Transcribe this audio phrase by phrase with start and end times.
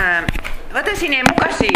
[0.00, 0.26] あ
[0.72, 1.68] 私ね昔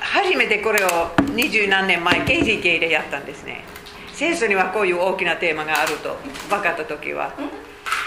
[0.00, 3.64] 初めてこれを二十何年前 KGK でやったんですね。
[4.12, 6.18] 聖書にはこういう大きなテーマがあると
[6.48, 7.32] 分かった時は。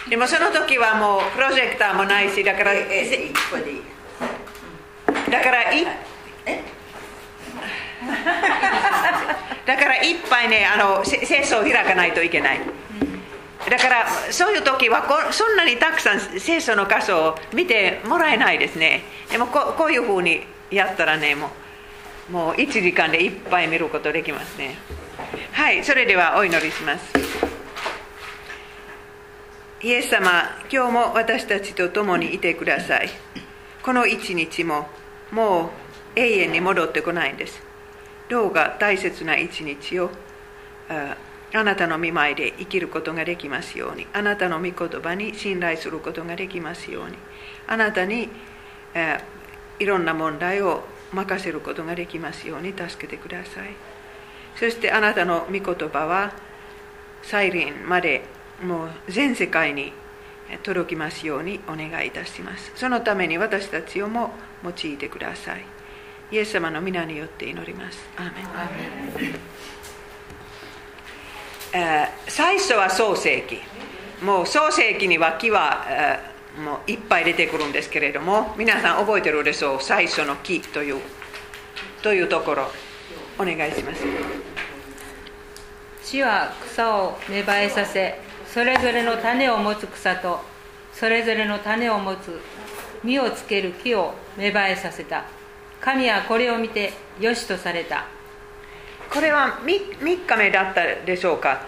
[0.10, 2.82] でもその時はもうプロジェクターもないしだからだ
[5.42, 5.86] からい
[9.66, 12.62] だからいっぱいねあの聖書を開かないといけない
[13.70, 19.04] だからそういう時はこそんなにたくさん聖書の箇所を見てもらえないですね。
[19.30, 21.50] でもここういうふうにやったらねも
[22.30, 24.76] うもう1時間でいっぱい見ることできますね。
[25.52, 27.14] はいそれではお祈りします。
[29.82, 33.10] イエス様今日も私たちと共にいてください。
[33.84, 34.88] この一日も
[35.32, 35.72] も
[36.16, 37.62] う永遠に戻ってこないんです。
[38.30, 40.10] どうか大切な一日を
[41.54, 44.06] あなたの見舞いで生きることができますように。
[44.14, 47.18] あなたの御言葉に信頼することができますように。
[47.68, 48.30] あなたに、
[48.94, 50.84] えー、いろんな問題を
[51.14, 53.70] 任せることができますように助けてください。
[54.56, 56.34] そしてあなたの御言葉は
[57.24, 58.24] 再臨まで
[58.62, 59.94] もう全世界に
[60.64, 62.72] 届きますようにお願いいたします。
[62.76, 64.32] そのために私たちをも
[64.64, 65.64] 用いてください。
[66.32, 68.00] イエス様の皆によって祈ります。
[68.18, 69.36] アーメン。
[72.28, 73.60] 最初は創世記
[74.24, 75.86] もう創世記には木は
[76.64, 79.82] もういっぱい出てくるんですけれども皆さん覚えてるでしょう。
[79.82, 81.02] 最初の木という
[82.02, 82.68] というところ。
[83.40, 84.04] お願いします。
[86.04, 88.20] 地は草を芽生えさせ
[88.52, 90.40] それぞれの種を持つ草と
[90.94, 92.42] それぞれの種を持つ
[93.04, 95.26] 実をつける木を芽生えさせた。
[95.80, 98.06] 神はこれを見てよしとされた。
[99.10, 101.62] これは 3, 3日目だったでしょうか。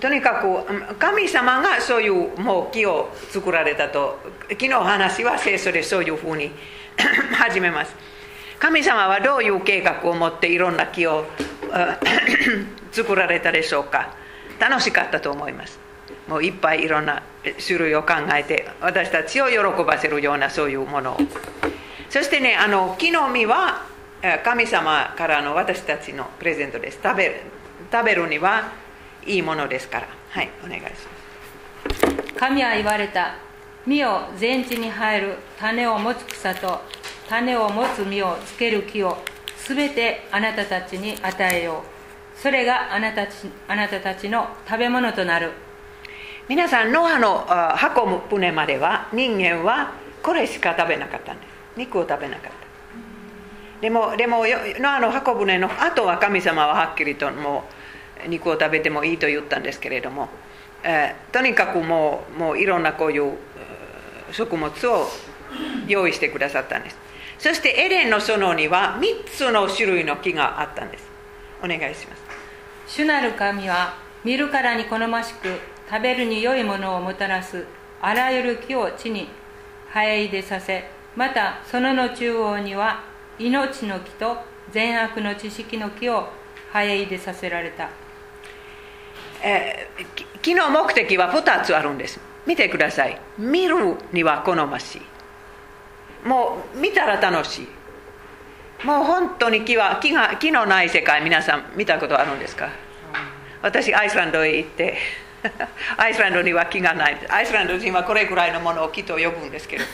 [0.00, 6.50] とにかく神様がそういうもう木を作られたと昨日話は聖書でそういうふうに
[7.36, 7.94] 始めます。
[8.58, 11.26] 神様はどういう計画を持っていろんな木を
[12.92, 14.10] 作られたでしょうか。
[14.58, 15.78] 楽しかったと思います。
[16.28, 17.22] もういっぱいいろんな
[17.64, 21.18] 種類を考えて私たちを喜ばせるようなそういうものを。
[22.08, 23.91] そしてねあの木の実は
[24.44, 27.00] 神様からの私たちのプレゼントです。
[27.02, 27.40] 食べる。
[27.90, 28.70] 食べるには
[29.26, 30.06] いいものですから。
[30.30, 32.34] はいお願いします。
[32.38, 33.34] 神は言われた
[33.84, 36.82] 実を全地に生える種を持つ草と
[37.28, 39.18] 種を持つ実をつける木を
[39.56, 42.38] すべてあなたたちに与えよう。
[42.38, 43.26] それがあなた
[43.66, 45.50] あなたたちの食べ物となる。
[46.48, 47.44] 皆さんノアの
[47.96, 51.48] 運ぶ船までは人間はこれしか食べなかったんです。
[51.76, 52.61] 肉を食べなかった
[53.82, 54.44] でもでも
[54.78, 57.64] ノアの箱舟の後は神様ははっきりとも
[58.24, 60.28] う肉を食べてもいいと言ったんですけれども、
[60.84, 63.36] えー、とにかくもうもういろんなこういう
[64.30, 65.08] 食物を
[65.88, 66.96] 用意してくださったんです。
[67.40, 71.04] そしてエレンの園には3つの種類の木があったんです。
[71.60, 72.22] お願いします。
[72.86, 75.58] 主なる神は見るからに好ましく
[75.90, 77.66] 食べるに良いものをもたらす
[78.00, 79.28] あらゆる木を地に
[79.92, 80.84] 生え出させ
[81.16, 83.11] またそのの中央には
[83.46, 84.36] 命の木と
[84.70, 86.28] 善悪の知識の木を
[86.72, 87.90] 生え出させられた、
[89.42, 92.20] えー、木の目的は2つあるんです。
[92.46, 93.20] 見てください。
[93.38, 96.28] 見るには好ましい。
[96.28, 97.68] もう見たら楽しい。
[98.86, 102.68] もう本当に木は木が木のない世界皆さん見たことあるんですか？
[103.62, 104.96] 私アイスランドへ行って
[105.96, 109.84] アイスランドには木がないアイスランド人はこれぐらいのものを木と呼ぶんですけど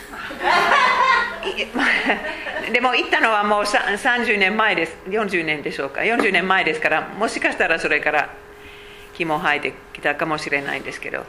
[2.71, 8.33] でも行ったのはもう30年前です40年でしょうか40年前ですからもしかしたらそれから
[9.15, 11.25] 木も生えてきたかもしれないんですけど、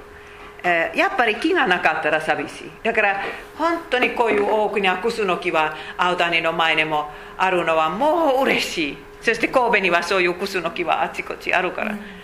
[0.63, 3.23] えー、やっぱり木がなかったら寂しいだから
[3.57, 12.20] 本当にこういう大きなクスの木は青谷の前にもあるのはもう嬉しいそして神戸にはそういうクスの木はあちこちあるから、うん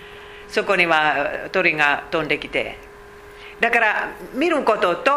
[0.56, 2.78] そこには鳥が飛んできて。
[3.60, 5.10] だから見ることと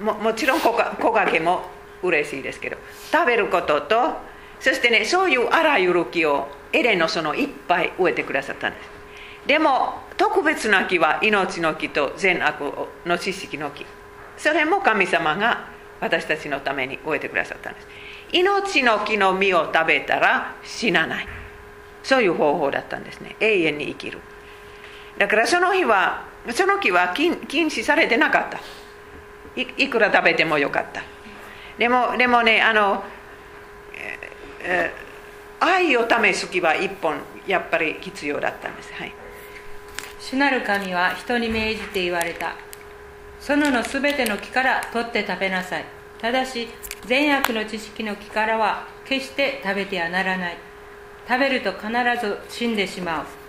[0.00, 1.62] ももちろん木陰も
[2.04, 2.76] 嬉しいですけど
[3.10, 3.96] 食べることと
[4.60, 8.88] そしてねそういうあらゆる木をエレンの園いっぱい植えてくださったんです。
[9.48, 12.60] でも特別な木は命の木と善悪
[13.04, 13.84] の知識の木。
[14.38, 15.66] それも神様が
[16.00, 17.88] 私たちのために植えてくださったんです。
[18.32, 21.28] 命の木の実を食べたら死なない。
[22.04, 23.34] そういう方法だったんですね。
[23.40, 24.20] 永遠に生きる。
[25.18, 28.60] だからその日はその木は禁止されてなかった。
[29.56, 31.02] いくら食べてもよかった。
[31.78, 33.02] でもでもねあの、
[34.62, 34.92] え、
[35.60, 38.92] 愛を試す木は一本やっぱり必要だったんです。
[38.94, 39.12] はい。
[40.20, 42.54] 主なる神は人に命じて言われた。
[43.40, 45.84] そののすべての木から取って食べなさい。
[46.20, 46.68] ただし
[47.06, 50.56] 善悪の知識の木からは決して食べてはならない。
[51.28, 51.88] 食べると必
[52.20, 53.45] ず死んでしまう。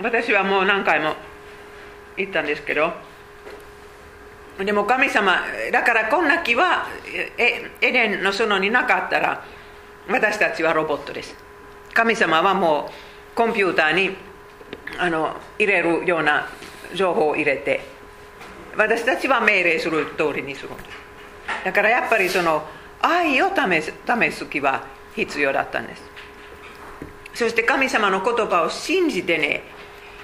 [0.00, 1.14] 私はもう何回も
[2.16, 2.92] 言ったんですけど
[4.64, 5.38] でも神様
[5.72, 6.86] だからこんな木は
[7.38, 9.44] エエデンの園になかったら
[10.08, 11.36] 私たちはロボットです。
[11.92, 12.90] 神様はも
[13.32, 14.16] うコンピューターに
[14.98, 16.48] あの入れるような
[16.94, 17.80] 情報を入れて
[18.76, 20.88] 私たちは命令する通りにするんです。
[21.64, 22.62] だからやっぱりその
[23.00, 24.84] 愛を試す試す気は
[25.14, 26.02] 必要だったんです。
[27.34, 29.62] そして神様の言葉を信じてね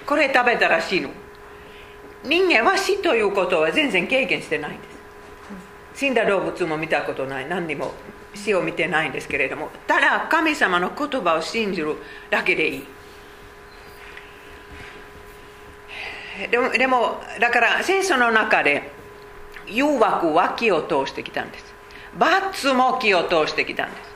[0.07, 1.09] これ食べたら死ぬ。
[2.25, 4.95] 人間は死ということは全然経験してないんです。
[6.01, 7.49] 死んだ動物も見たことない。
[7.49, 7.93] 何にも
[8.35, 9.71] 死を見てないんですけれども。
[9.87, 11.97] ただ神様の言葉を信じる
[12.31, 12.87] だけでいい。
[16.51, 18.91] でもでもだから聖書の中で
[19.67, 21.75] 誘惑は気を通してきたんです。
[22.19, 24.15] 罰も気を通してきたんです。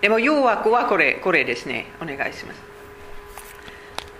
[0.00, 1.92] でも誘惑はこれこれですね。
[2.02, 2.75] お願いします。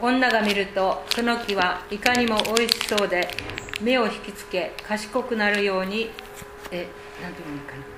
[0.01, 3.29] 女が見るとその木はいかにも美味しそうで
[3.81, 6.11] 目を引きつけ賢くなるように
[6.71, 6.89] え
[7.23, 7.97] 何て言うのかな。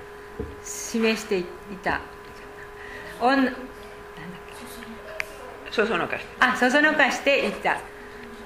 [0.63, 1.45] 示してい
[1.83, 2.01] た。
[3.19, 3.55] 女なんだっ
[5.67, 5.73] け。
[5.73, 6.27] そそのかして。
[6.39, 7.79] あそそのかしていった。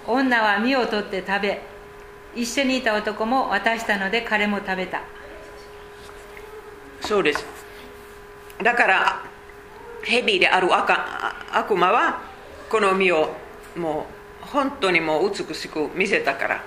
[0.08, 1.62] 女は実を取って食べ
[2.36, 5.02] 一緒にいた男も渡したので彼も食べた。
[7.02, 7.46] そうです。
[8.62, 9.22] だから
[10.04, 10.90] 蛇である悪
[11.52, 12.22] 悪魔は
[12.70, 13.43] この実を
[13.76, 14.08] も
[14.44, 16.64] う本当にもう美しく見せたから。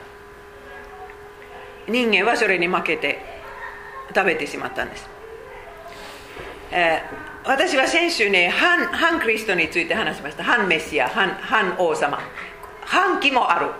[1.88, 3.20] 人間はそれに負けて
[4.14, 5.08] 食べてしまったんです、
[6.72, 10.42] えー、私は先週ね反反クリストについて話しました。
[10.44, 12.18] 反メシア反反王様。
[12.84, 13.70] 反旗もある。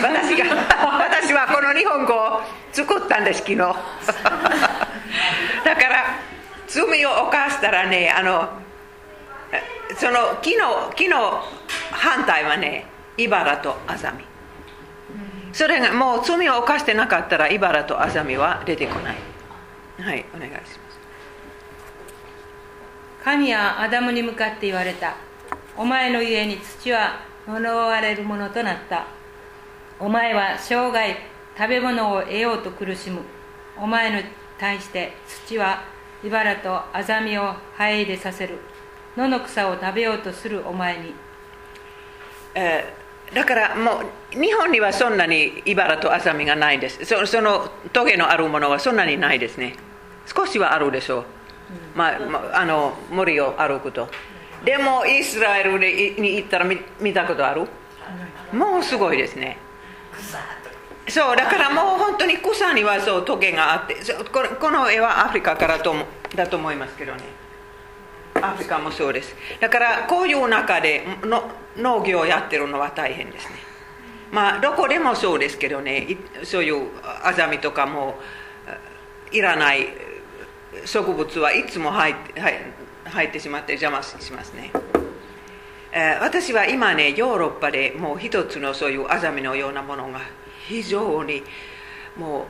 [0.00, 0.44] 私が
[0.98, 2.42] 私はこの日本語を
[2.72, 3.56] 作ったんです昨日。
[3.58, 3.74] だか
[5.88, 6.16] ら
[6.66, 8.48] 罪を犯したらねあの
[9.96, 11.44] その木の木の
[12.00, 12.86] 反対はね
[13.18, 14.24] 茨とアザミ。
[15.52, 19.16] それがもう罪を犯してなかったら茨とアザミは出てこない。
[20.00, 20.80] はいお願いします。
[23.22, 25.14] 神はアダムに向かって言われた。
[25.76, 29.04] お前の家に土は呪われるものとなった。
[29.98, 31.16] お前は生涯
[31.54, 33.20] 食べ物を得ようと苦しむ。
[33.76, 34.24] お前に
[34.58, 35.82] 対して土は
[36.24, 38.58] 茨とアザミを生え入れさせる。
[39.18, 41.14] 野の草を食べようとするお前に、
[42.54, 42.92] え、
[43.34, 44.02] だからも
[44.34, 47.04] う日本にはそんなに茨とアザミがないです。
[47.04, 49.76] そそのトゲのあるものはそんなにないですね。
[50.26, 51.24] 少しはあるでしょう、
[51.94, 54.08] まあ、あの森を歩くと。
[54.64, 57.66] でもイスラエルに行ったら見見たことある？
[58.52, 59.58] もうすごいですね。
[61.08, 63.96] そうだからもう本当に草にはそうトゲがあって。
[64.32, 65.94] ここの絵はアフリカからと
[66.34, 67.22] だと思いますけどね。
[68.42, 73.54] アフリカもそうですだからこういう中での農業をやってるのは大変ですね
[74.32, 76.88] まあどこでもそうですけどねそういう
[77.24, 78.16] アザミとかも
[79.32, 79.88] いらない
[80.84, 82.40] 植物はいつも入って
[83.04, 84.70] 入ってしまって邪魔しますね、
[86.20, 90.20] 私は今ねヨーロッパでもう一つのそういうアザミのようなものが
[90.68, 91.42] 非常に
[92.16, 92.44] もう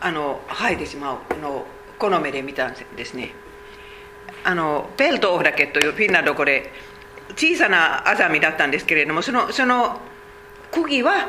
[0.00, 1.66] あの生えてしまうのを
[1.98, 3.32] この目で見たんですね
[4.44, 6.70] あのペルトオフラケというフィンランドこれ
[7.36, 10.00] 小さなアザミだったんですけれどもそのその
[10.70, 11.28] 釘は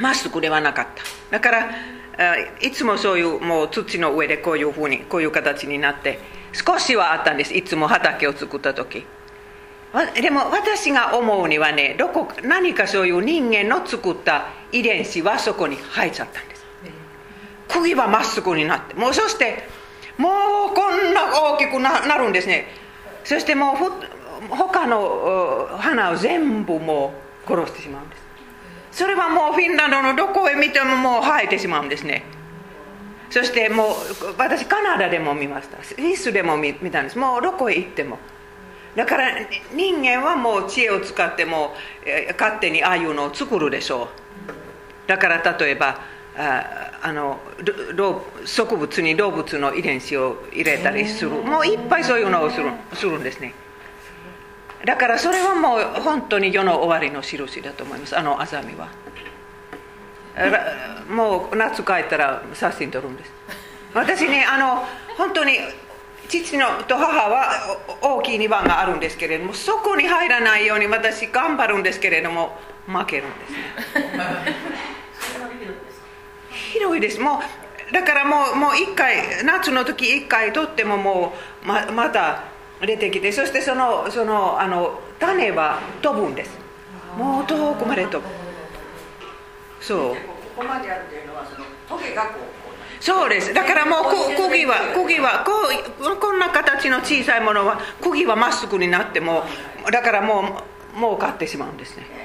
[0.00, 1.02] まっすぐではなかった。
[1.30, 1.70] だから
[2.60, 6.18] いつもそういうもう土の上でこういうふうにこういう形になって
[6.52, 9.04] 少しはあったんですいつも畑を作った時。
[10.20, 16.64] でも私が思うにはねどこ何かそういう人間の作った遺伝子はそこに入っちゃったんです。
[17.68, 19.68] 釘はまっすぐになってもうそして
[20.18, 20.28] も
[20.70, 21.22] うこんな
[21.54, 22.66] 大きくなるんですね。
[23.24, 23.76] そしてもう
[24.48, 27.14] 他の花を全部も
[27.46, 28.22] う殺してしまうんです。
[28.92, 32.24] それはもうフィンランドのどこへ見てももう生えてしまうんですね。
[33.30, 33.94] そしてもう
[34.38, 35.82] 私カナダでも見ました。
[35.82, 37.18] スイスでも見たんです。
[37.18, 38.18] もうどこへ行っても。
[38.94, 39.30] だから
[39.72, 41.74] 人間はもう知恵を使っても
[42.38, 44.08] 勝手にああいうのを作るでしょう。
[45.08, 45.98] だから例えば
[46.36, 47.38] ああの
[48.44, 51.30] 植物に動物の遺伝子を入れたりする。
[51.30, 53.54] もういっぱいそういうのをするするんですね。
[54.84, 58.18] だからそれはもう本当に世の終わりの印だと思います。
[58.18, 58.88] あのアザミは。
[61.08, 63.32] もう夏帰ったら写真撮るんです。
[63.94, 64.84] 私ねあの
[65.16, 65.58] 本当に
[66.28, 73.58] 父のと母は大きい2番があるんですけれどもそこに入らないように私頑張るんですけれども負けるんですね
[76.74, 77.20] 広いです。
[77.20, 77.40] も
[77.90, 82.44] うだからもうもう一回夏の時一回取ってももうままた
[82.80, 86.58] 出てきてそしてそのそのあの種は飛ぶんです。
[87.16, 88.24] もう遠くまで飛ぶ。
[89.80, 89.98] そう。
[90.10, 90.16] こ
[90.56, 92.64] こまであるというのはそのトゲがこう
[93.00, 93.52] そうです。
[93.52, 95.52] だからもうこ釘は釘はこ
[96.12, 99.44] うこんな形の小さいものは釘はまっすぐになっても
[99.92, 100.62] だからも
[100.96, 102.23] うもう買ってしまうんですね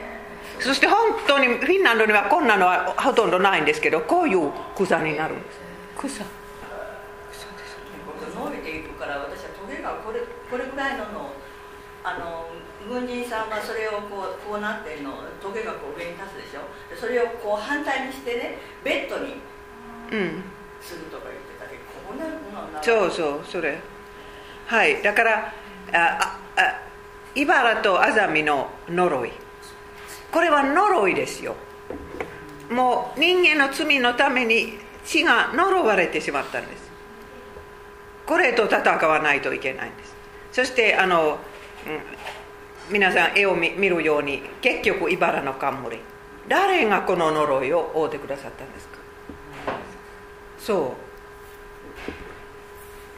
[0.60, 0.98] そして本
[1.28, 5.60] 当にフィンランドにはこんなのはほとんどないんですけどこういう草になるんです。
[5.98, 6.24] 草
[8.40, 11.32] 伸びていくから私はトゲがこれこれぐらいのの
[12.04, 12.48] あの
[12.88, 15.12] 軍人さんはそれをこうこうなってるの
[15.42, 16.62] トゲがこう上に立つでしょ。
[16.90, 19.36] でそれをこう反対にしてねベッドに。
[20.12, 20.44] うん。
[20.82, 23.80] するとか言ってたけどこうなるものになるそうそうそれ。
[24.68, 25.02] はい。
[25.04, 25.54] だから
[25.94, 26.82] あああ
[27.36, 29.32] 茨とアザミの呪い
[30.32, 31.56] これは呪いですよ。
[32.70, 36.90] もう人間の罪のために血が呪われてしまったんです。
[38.26, 40.16] これと戦わないといけないんです。
[40.52, 41.40] そしてあの、
[41.88, 42.02] うん
[42.92, 46.00] 皆さん絵を見るように結局茨の冠。
[46.48, 48.98] 誰がこの呪いを負うてくださったんですか？
[50.58, 50.96] そ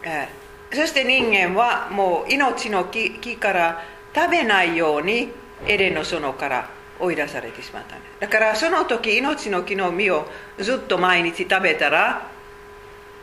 [0.04, 0.08] う。
[0.08, 0.42] えー
[0.74, 3.84] そして人間はもう命の木木から
[4.16, 5.28] 食べないように
[5.68, 6.70] エレンの園から
[7.02, 10.28] 追い出されてしまったんですだからその時命の木の実を
[10.60, 12.32] ずっと毎日食べたら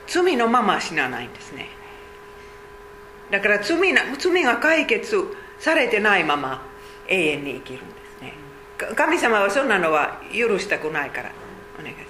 [0.08, 1.68] 罪のまま死なないんですね。
[3.30, 5.22] だから罪な罪が解決
[5.58, 6.62] されてないまま
[7.08, 8.34] 永遠に生きるんですね。
[8.96, 11.30] 神様はそんなのは許したくないから
[11.78, 12.04] お願いしま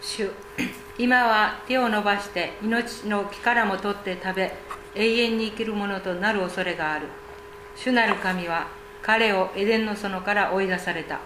[0.00, 0.16] す。
[0.16, 0.30] 主
[0.96, 4.52] 今は手を伸ばして命の木からも取って食べ
[4.94, 7.06] 永遠に生きるものとなる恐れがある。
[7.76, 8.68] 主なる神は
[9.02, 11.20] 彼をエデンの園から追い出された。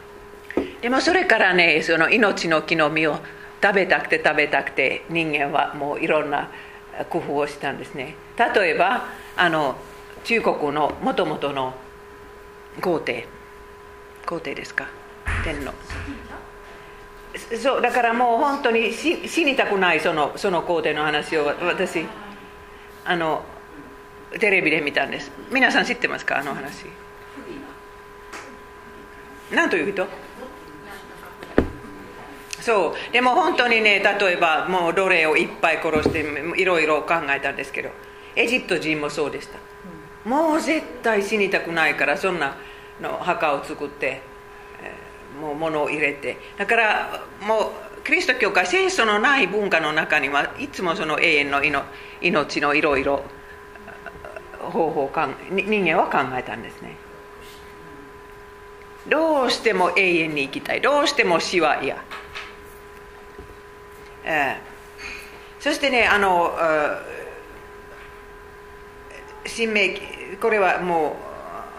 [0.81, 3.19] でもそれからねその命の木の実を
[3.63, 6.51] 食べたくて食べたくて人間はもういろんな
[7.09, 8.17] 工夫をしたんですね。
[8.55, 9.05] 例えば
[9.37, 9.77] あの
[10.25, 11.75] 中国のもともとの
[12.81, 13.27] 皇帝
[14.27, 14.89] 皇帝ですか？
[15.45, 15.73] 天皇。
[17.57, 22.07] そうだからもう本当に死にたくないそのその皇帝の話を私。
[23.05, 23.45] あの
[24.39, 25.33] テレビで見たんです。
[25.51, 26.39] 皆さん知ってますか？
[26.39, 26.87] あの話。
[29.55, 30.07] 何という人？
[32.61, 33.13] そう。
[33.13, 36.25] でも本当にね例えばもう奴隷をいっぱい殺して
[36.57, 37.91] いろいろ考えたんですけど
[38.37, 39.59] エジプト人もそうでした、
[40.29, 42.57] もう絶対死にたくないからそんな
[43.01, 44.21] の墓を作って、
[44.83, 46.37] えーもう物を入れて。
[46.59, 51.83] だからもうキリスト教会戦争のない文化の中にはいつもその永遠の命
[52.21, 53.23] 命のいろいろ
[54.61, 55.11] 方法を
[55.51, 56.97] 人間は考えたんですね。
[59.09, 60.81] どうしても永遠に生きたい。
[60.81, 61.97] どうしても死は嫌。
[64.25, 64.73] えー
[65.63, 66.51] そしてねあの
[69.47, 70.01] 新明記
[70.41, 71.15] これはも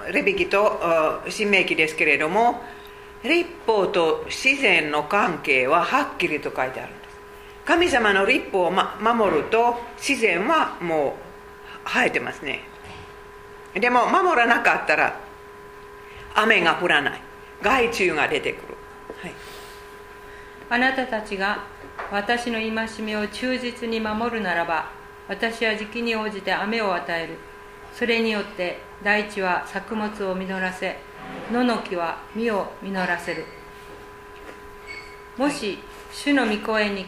[0.07, 0.79] うレビキと
[1.27, 2.61] 新明記ですけれども
[3.25, 7.15] 立法と自然の関係ははっきりと書いてあるんです。
[7.65, 11.17] 神様の立法を、ま、守ると自然はも
[11.85, 12.61] う生えてますね。
[13.73, 15.19] でも守らなかったら
[16.35, 17.21] 雨が降らない。
[17.61, 18.77] 害虫が出てくる、
[19.21, 19.33] はい、
[20.69, 21.63] あなたたちが
[22.11, 24.91] 私の戒めを忠実に守るならば
[25.29, 27.37] 私は時期に応じて雨を与える。
[27.93, 30.97] それによって大地は作物を実らせ
[31.51, 33.45] 野の木は実を実らせる。
[35.37, 35.79] もし
[36.11, 37.05] 主の御声に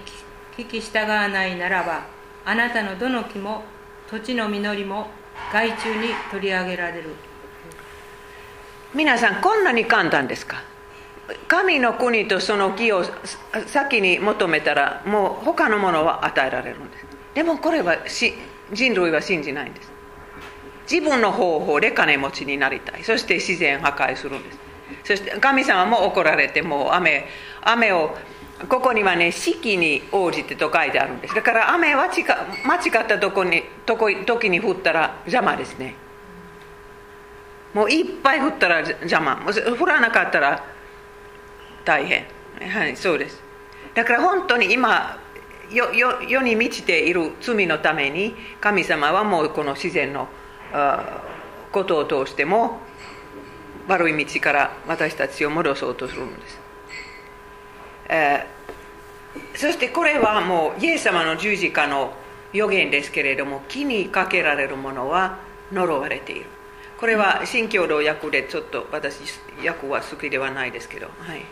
[0.55, 2.05] 聞き従わないならば
[2.46, 3.63] あなたのどの木も
[4.10, 5.08] 土地の実りも
[5.51, 7.10] 害虫に取り上げられる。
[8.94, 10.63] 皆さんこんなに簡単ですか？
[11.48, 13.04] 神の国とその木を
[13.65, 17.06] 先に求めたらもう他のものは与えられるんです。
[17.34, 18.34] でもこれはし
[18.72, 19.92] 人類は信じないんです。
[20.89, 23.04] 自分の方法で金持ちになりたい。
[23.04, 24.60] そして自然破壊するんです。
[25.04, 27.25] そして神様も怒られてもう雨
[27.63, 28.15] 雨を
[28.70, 31.36] ここにはね四季に応じてと書いてあるんです。
[31.36, 35.96] だから雨は間違ったとこにとこ時に降ったら邪魔ですね。
[37.75, 39.36] もういっぱい降ったら邪魔。
[39.36, 40.63] もう降らなかったら
[41.84, 42.25] 大変。
[42.72, 43.44] はいそうです。
[43.94, 45.20] だから本当に今
[45.70, 50.29] 世世世に満ちている罪のために神様はもうこの自然の
[51.74, 52.79] ことを通しても
[53.89, 56.60] 悪い道から私たちを戻そうとするんです、
[58.10, 58.55] えー
[59.53, 62.13] そしてこれはもうイエス様の十字架の
[62.53, 65.39] 予言ですけれども木にかけられるものは
[65.74, 66.55] 呪われている。
[67.00, 69.20] これは新共同訳でちょっと私
[69.66, 71.44] 訳は好きではないですけどはい。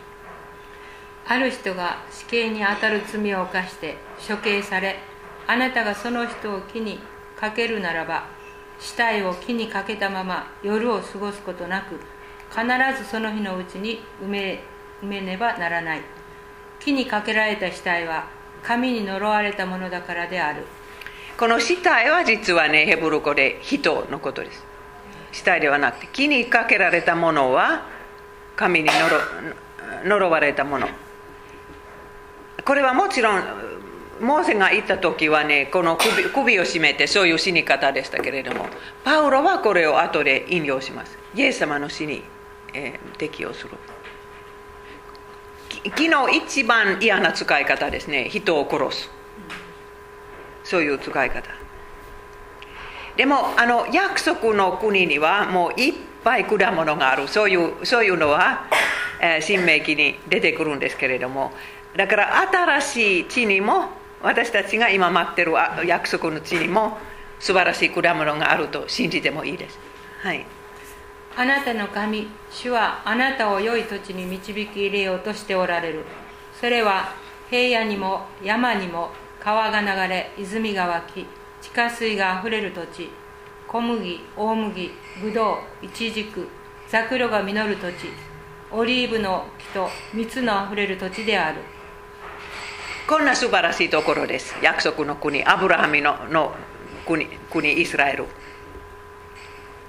[1.26, 3.96] ある人が死刑にあたる罪を犯して
[4.28, 4.96] 処刑され
[5.46, 6.98] あなたがその人を木に
[7.38, 8.26] かけるならば
[8.78, 12.00] 死体を木にかけたまま夜を過ごすことなく
[12.50, 12.66] 必
[13.02, 14.62] ずその日のうちに埋め
[15.02, 16.00] 埋めねばならない。
[16.80, 18.26] 木にかけられた死体は
[18.62, 20.64] 神に呪われたものだからである。
[21.38, 24.64] この死体は実はねヘブル語で人のことです
[25.34, 27.82] 死体ではなくて木にかけられたものは
[28.54, 28.88] 神に
[30.04, 30.88] 呪われたもの。
[32.64, 33.42] これはもちろん
[34.20, 38.68] モーセが行った時はねこの首首を絞めてそういう死に方でしたけれども
[39.02, 41.18] パウロはこれを後で引用します。
[41.34, 42.22] イエス様の死に、
[42.72, 43.70] えー適用する。
[45.68, 48.28] き昨日一番嫌な使い方ですね。
[48.28, 49.10] 人を殺す。
[50.62, 51.63] そういう使い方。
[53.16, 55.94] でもあの約束の国にはもういっ
[56.24, 58.66] ぱい果物があるそういうそういうのは、
[59.20, 61.52] えー新明記に出てくるんですけれども
[61.96, 63.88] だから新しい地にも
[64.22, 65.52] 私たちが今待ってる
[65.86, 66.98] 約束の地にも
[67.38, 69.78] 素晴らしい果物があると信じてもいいです
[70.22, 70.44] はい
[71.36, 76.04] あなたの神主はあなたを良い土地に導き入れようとしておられる
[76.60, 77.12] それは
[77.50, 81.26] 平野にも山にも川が流れ泉が湧き
[81.64, 83.08] 地下水があふれる土地
[83.66, 84.90] 小麦大麦
[85.22, 86.46] ぶどうイチジク
[86.90, 88.10] ザクロが実る土地
[88.70, 91.62] オリーブの木と蜜のあふれる土地である。
[93.08, 94.54] こんな素晴らしいところです。
[94.62, 96.52] 約束の国アブラハミのの
[97.06, 98.26] 国国イスラエル。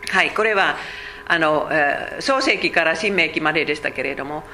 [0.08, 0.78] はいこれは
[1.28, 1.70] あの、
[2.20, 4.46] 創世記から新明記まででしたけれども、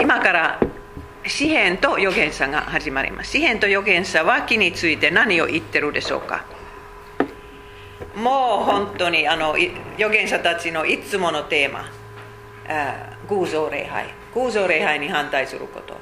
[0.00, 0.60] 今から
[1.28, 3.32] 詩篇と預言者が始まります。
[3.32, 6.44] 詩篇と預言者は木について何を言ってるでしょうか。
[8.14, 11.90] もう本当にあの預言者たちのいつものテーマ。
[13.28, 14.06] 偶像礼拝。
[14.34, 15.96] 偶像礼拝に反対すること。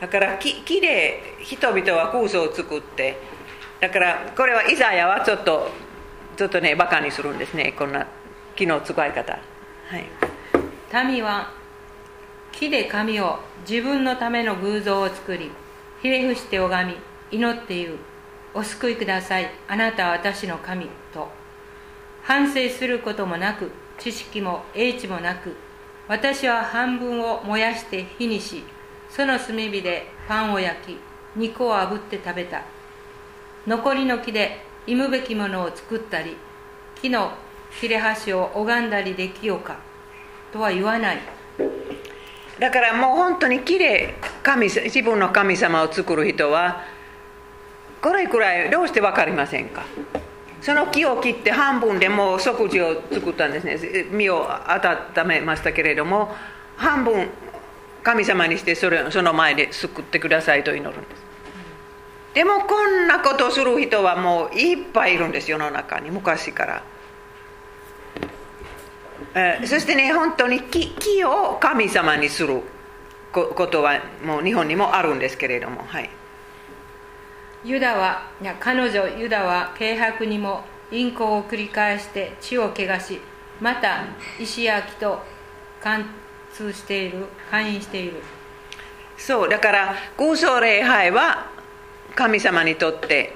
[0.00, 3.18] だから木木で人々は偶像を作って。
[3.80, 5.70] だからこれはイザヤはちょっと
[6.36, 7.74] ちょっとねバカにするんですね。
[7.76, 8.06] こんな
[8.56, 9.32] 木の使い方。
[9.32, 9.38] は
[9.98, 10.06] い。
[11.06, 11.57] 民は
[12.52, 15.50] 木で神を自分のための偶像を作り
[16.02, 16.96] ひれ伏して拝み
[17.30, 17.98] 祈って言う。
[18.54, 19.50] お救いください。
[19.68, 21.28] あなたは私の神と。
[22.22, 25.56] 反省することもなく知識も英知もなく
[26.08, 28.64] 私は半分を燃やして火にし
[29.08, 30.98] その炭火でパンを焼き
[31.36, 32.62] 肉を炙って食べた。
[33.66, 36.36] 残りの木で忌むべきものを作ったり
[37.00, 37.32] 木の
[37.80, 39.78] 切れ端を拝んだりできようか
[40.52, 41.18] とは言わない。
[42.58, 46.82] だからもう本当に木で神自分の神様を作る人は
[48.02, 49.84] これくらいどうして分かりませんか？
[50.60, 54.06] その木を切って半分でもう食事を作ったんですね。
[54.10, 56.34] 身を温めましたけれども
[56.76, 57.28] 半分
[58.02, 61.22] 神様にしてそれその前で救ってくださいと祈るんです。
[62.34, 66.82] でもこんなことをする人はもういっぱいいるんです世の中に昔から、
[69.34, 72.62] えーそしてね本当に木木を神様にする
[73.32, 76.10] こことはもう日本にもあるんですけれどもはい。
[77.64, 83.20] ユダはいや彼女ユダは軽薄にも淫行を繰り返して血を汚し
[83.60, 84.04] また
[84.38, 85.20] 石や木と
[85.82, 86.06] 貫
[86.52, 88.22] 通している勧誘している
[89.16, 91.50] そうだから偶像礼拝は
[92.14, 93.34] 神様にとって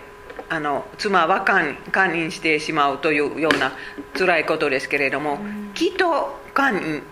[0.49, 3.73] あの妻は勧勧誘してしまうというような
[4.16, 5.38] 辛いことですけれども
[5.74, 7.02] 木と勧誘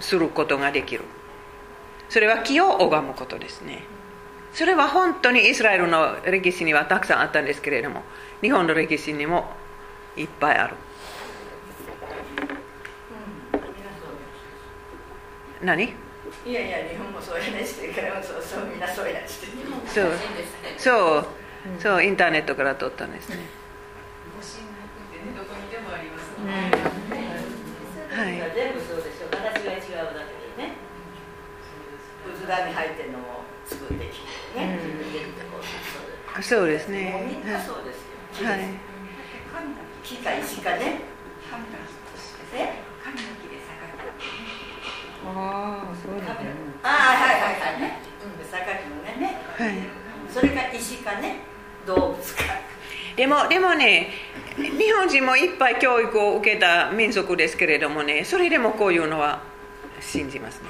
[0.00, 1.04] することができる。
[2.08, 3.82] それは木を拝むことですね。
[4.52, 8.02] それは本当にイスラエルの歴史にはたくさんあったんですけれども
[8.40, 9.50] 日本の歴史にも
[10.16, 10.76] いっぱいある。
[15.62, 15.84] 何？
[15.84, 19.40] いやいや日本もそうやねしてるからそうそうみんなそうやし。
[19.40, 19.46] て
[19.88, 20.12] そう。
[20.78, 21.26] そう。
[21.80, 23.38] そうインターネットから撮ったんですね
[28.16, 28.40] はい。
[28.56, 30.80] 全部そうでしょ形が違うだけでね。
[32.24, 34.80] 仏壇に入ってるのも作ってきてね。
[34.80, 37.12] 自分でこうそうですね。
[37.12, 38.08] もうみんなそうです
[38.40, 38.48] よ。
[38.48, 38.60] はい。
[40.02, 40.16] 木。
[40.16, 41.00] か石かね。
[42.54, 42.80] え
[45.26, 46.50] ああそうだね。
[46.82, 48.00] ああはいはいはいね。
[48.24, 48.56] うん榊
[48.88, 49.36] のね。
[49.58, 49.76] はい。
[50.32, 51.40] それか石かね。
[51.86, 52.42] 動物か。
[53.16, 54.10] でもでもね
[54.56, 59.42] 日本人もいっぱい教育を受けた民族ですけれどもねそれでもこういうのは
[60.00, 60.68] 信じますね、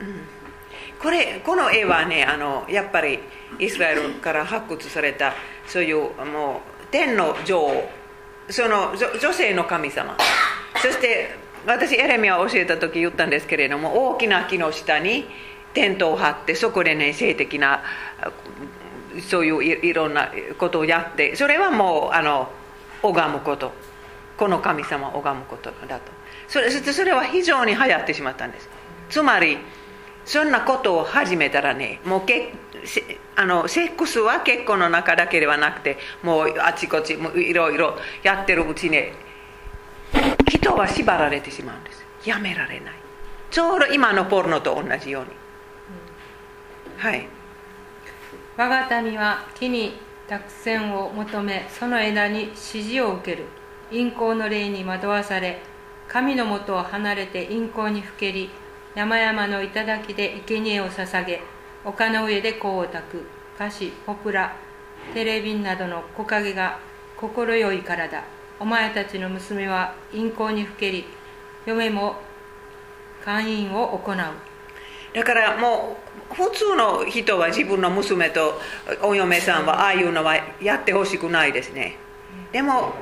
[0.00, 0.26] うん。
[1.00, 3.20] これこの絵はねあのやっぱり
[3.58, 5.34] イスラエルから発掘された
[5.66, 7.90] そういうもう天の女王
[8.48, 10.16] その女性の神様。
[10.82, 11.30] そして
[11.66, 15.26] 私エレミアを教えた時言ったんですけれども大きな木の下に
[15.74, 17.82] テントを張ってそこでね性的な
[19.28, 22.48] そういういろんなことをやってそれはもうあの
[23.02, 23.72] 拝むこと。
[24.40, 26.10] この神様を拝むことだと。
[26.48, 28.70] それそれは非常に流行ってしまったんです。
[29.10, 29.58] つまり
[30.24, 32.54] そんなことを始めたらねもうけ
[33.36, 39.12] あのセックスは結婚の中だけではなくてもうあちこちもいろいろやってるうちに
[40.48, 42.02] 人は縛られてしまうんです。
[42.24, 42.94] やめられない。
[43.50, 45.30] ちょうど今のポルノと同じように、
[46.96, 47.28] はい。
[48.60, 49.94] 我が民は木に
[50.28, 53.46] 託戦を求めその枝に指示を受ける。
[53.88, 55.62] 陰行の霊に惑わされ
[56.08, 58.50] 神のもとを離れて陰行にふけり
[58.94, 61.40] 山々の頂で生贄を捧げ
[61.86, 63.26] 丘の上で香を焚く。
[63.56, 64.54] 菓子ポプラ
[65.14, 66.78] テレビンなどの木陰が
[67.16, 68.24] 快いからだ
[68.58, 71.06] お前たちの娘は陰行にふけり
[71.64, 72.16] 嫁も
[73.24, 74.49] 会員を行う。
[75.12, 75.96] だからも
[76.30, 78.60] う普通の人は自分の娘と
[79.02, 81.96] お嫁さんはああいうのはやってほしくないですね。
[82.52, 82.94] でも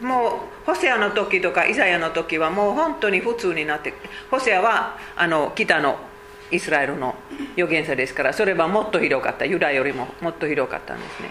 [0.00, 3.94] もうホセアの時とかイザヤの時はもう本当に普通になって
[4.30, 5.98] ホセアはあの北の
[6.50, 7.14] イスラエルの
[7.54, 11.30] 預言者ですからそれはもっとひどかったユダよりももっとひどかったんですね。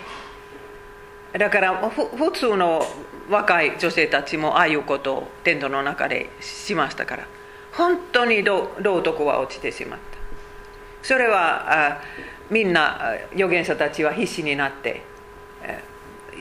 [1.33, 2.85] だから普通の
[3.29, 7.27] 若い女性たちもああいうことをテントの中でしましたから。
[7.77, 10.17] 本当に道徳は落ちてしまった。
[11.07, 12.01] それは
[12.49, 15.03] みんな預言者たちは必死になって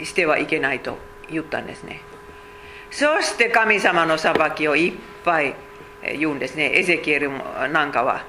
[0.03, 0.97] してはいけないと
[1.31, 2.01] 言ったんですね。
[2.91, 4.95] そして神様の裁きをいっ
[5.25, 5.55] ぱい
[6.19, 6.71] 言うんですね。
[6.75, 8.25] エゼキエルなんかは。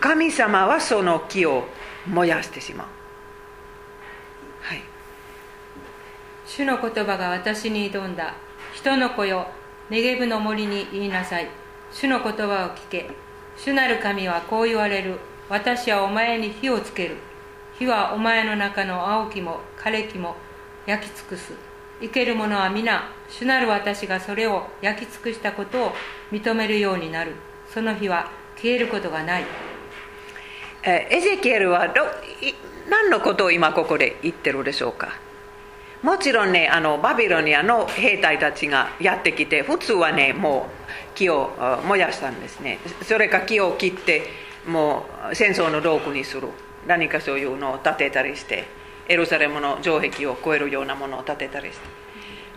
[0.00, 1.68] 神様はその木を
[2.08, 2.86] 燃やしてしまう。
[4.62, 4.82] はい。
[6.44, 8.34] 主の言葉が私に挑んだ。
[8.72, 9.46] 人の子よ
[9.92, 11.48] ネゲブの森に言いなさい。
[11.92, 13.10] 主の言葉を聞け。
[13.58, 15.18] 主なる神はこう言われる。
[15.50, 17.16] 私はお前に火をつける。
[17.78, 20.34] 火はお前の中の青木も枯れ木も
[20.86, 21.52] 焼き尽くす。
[22.00, 25.92] 生ける者は皆主なる私がそれを焼き尽くしたことを
[26.32, 27.34] 認めるようになる。
[27.68, 29.44] その日は消えることがない。
[30.84, 31.92] エゼキエルは
[32.88, 35.18] 何のことを今ここで言ってるでしょうか？
[36.02, 41.52] もちろんねあのバビロニアの兵隊たちがやってきて普通はねもう木を
[41.86, 42.78] 燃やしたんですね。
[43.02, 44.22] それか木を切って
[44.66, 46.48] もう戦争の道具にする。
[46.86, 48.64] 何かそういうのを建てたりして
[49.08, 51.86] エルサレムの城壁を越えるようなものを建てたりして、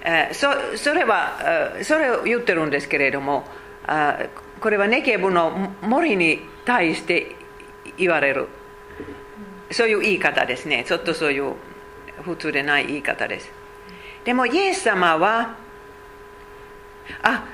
[0.04, 3.44] えそそれはそれを言ってるんですけれども
[4.60, 7.36] これはネケブの森に対して
[7.98, 8.48] 言われる。
[9.72, 10.86] そういう言い方ですね。
[10.88, 11.54] ちょっとそういう
[12.24, 13.52] 普通でない言い方です。
[14.24, 15.56] でもイエス様は
[17.22, 17.46] あ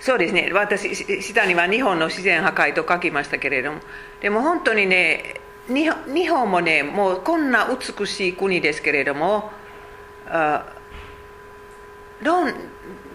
[0.00, 0.50] そうですね。
[0.52, 3.80] 私下には日本の自然破壊と書きましたけれども。
[4.20, 5.88] でも本当にね日
[6.28, 9.50] 本もねもうこんな美しい国ですけれども
[12.22, 12.54] 論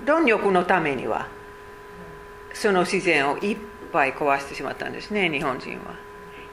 [0.05, 1.27] 論力のためには
[2.53, 3.57] その自然をいっ
[3.91, 5.95] ぱい壊してしまったんですね日本人は。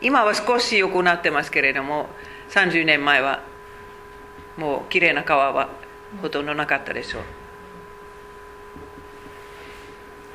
[0.00, 2.08] 今は少し良くなってますけれども
[2.50, 3.42] 30年前は
[4.56, 5.68] もうきれいな川は
[6.20, 7.22] ほとんどなかったでしょう。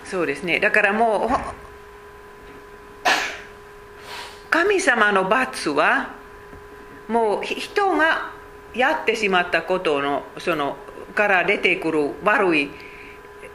[0.05, 0.59] そうですね。
[0.59, 1.29] だからもう
[4.49, 6.13] 神様の罰は
[7.07, 8.31] もう人が
[8.73, 10.77] やってしまったことのその
[11.13, 12.69] から出てくる悪い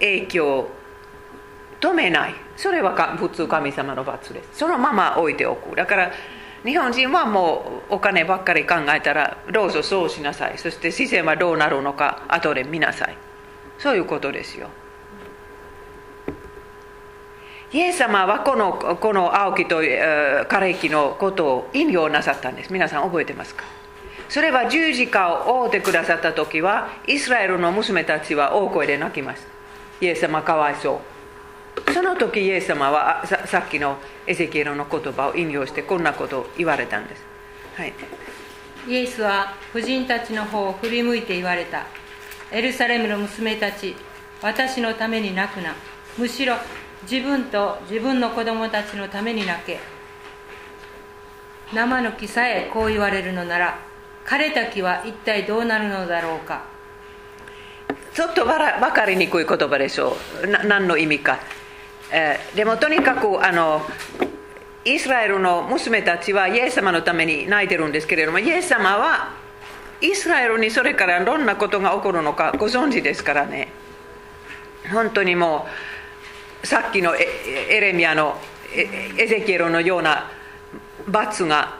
[0.00, 0.70] 影響を
[1.80, 2.34] 止めない。
[2.56, 4.58] それは普通神様の罰です。
[4.58, 5.74] そのまま置いておく。
[5.74, 6.12] だから
[6.64, 10.58] 日本人はもうお金ばっかり考えたらどうぞそうしなさい。
[10.58, 13.16] そして自然はどうなるのか後で見なさい。
[13.78, 14.68] そういうことですよ。
[17.72, 22.72] イエス様はこのこの青木と枯れ木のことを引用なさったんです。
[22.72, 23.64] 皆さん覚えてますか？
[24.28, 29.48] それは十字架を追ってくださった時はイスラエルの娘たちは大声で泣きました
[30.04, 30.98] イエス様かわいそう。
[31.92, 37.24] その時イエス様はささっきのエゼキエルの言葉を引用してこんなことを言われたんです、
[37.76, 37.92] はい、
[38.88, 41.86] イエスは婦人たちの方を振り向いて言われた。
[42.52, 43.94] エルサレムの娘たち
[44.42, 45.74] 私のために泣くな。
[46.18, 46.56] むしろ
[47.02, 49.78] 自分と自分の子供たちのために泣け。
[51.72, 53.78] 生の木さえこう言われるのなら
[54.26, 56.64] 枯れた木は一体どうなるのだろうか。
[58.12, 58.56] ちょっと分
[58.92, 60.46] かりにくい言葉でしょう。
[60.48, 61.38] な何の意味か、
[62.12, 63.82] え、でもとにかくあの
[64.84, 69.34] イスラエルの娘たちはイエス様のために泣いてるんですけれどもイエス様は
[70.00, 73.68] イスラエルにそれからどんなことが起こるのかご存知ですからね
[74.90, 75.66] 本当にも
[76.62, 78.36] うさっきのエレミアの
[78.74, 80.30] エゼキエルのような
[81.06, 81.78] 罰が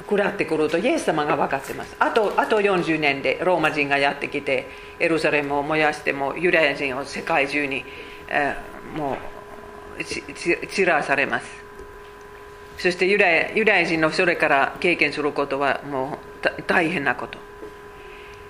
[0.00, 4.68] 食らってくるとイエス様が分かってますあとあと40年でローマ人がやってきて
[5.00, 7.84] エルサレムを燃やしてもユダヤ人を世界中に、
[8.28, 8.56] え、
[8.96, 9.16] も
[9.98, 11.46] う散らされます。
[12.78, 16.18] そしてユダヤユダヤ人のそれから経験することはも
[16.58, 17.38] う大変なこと。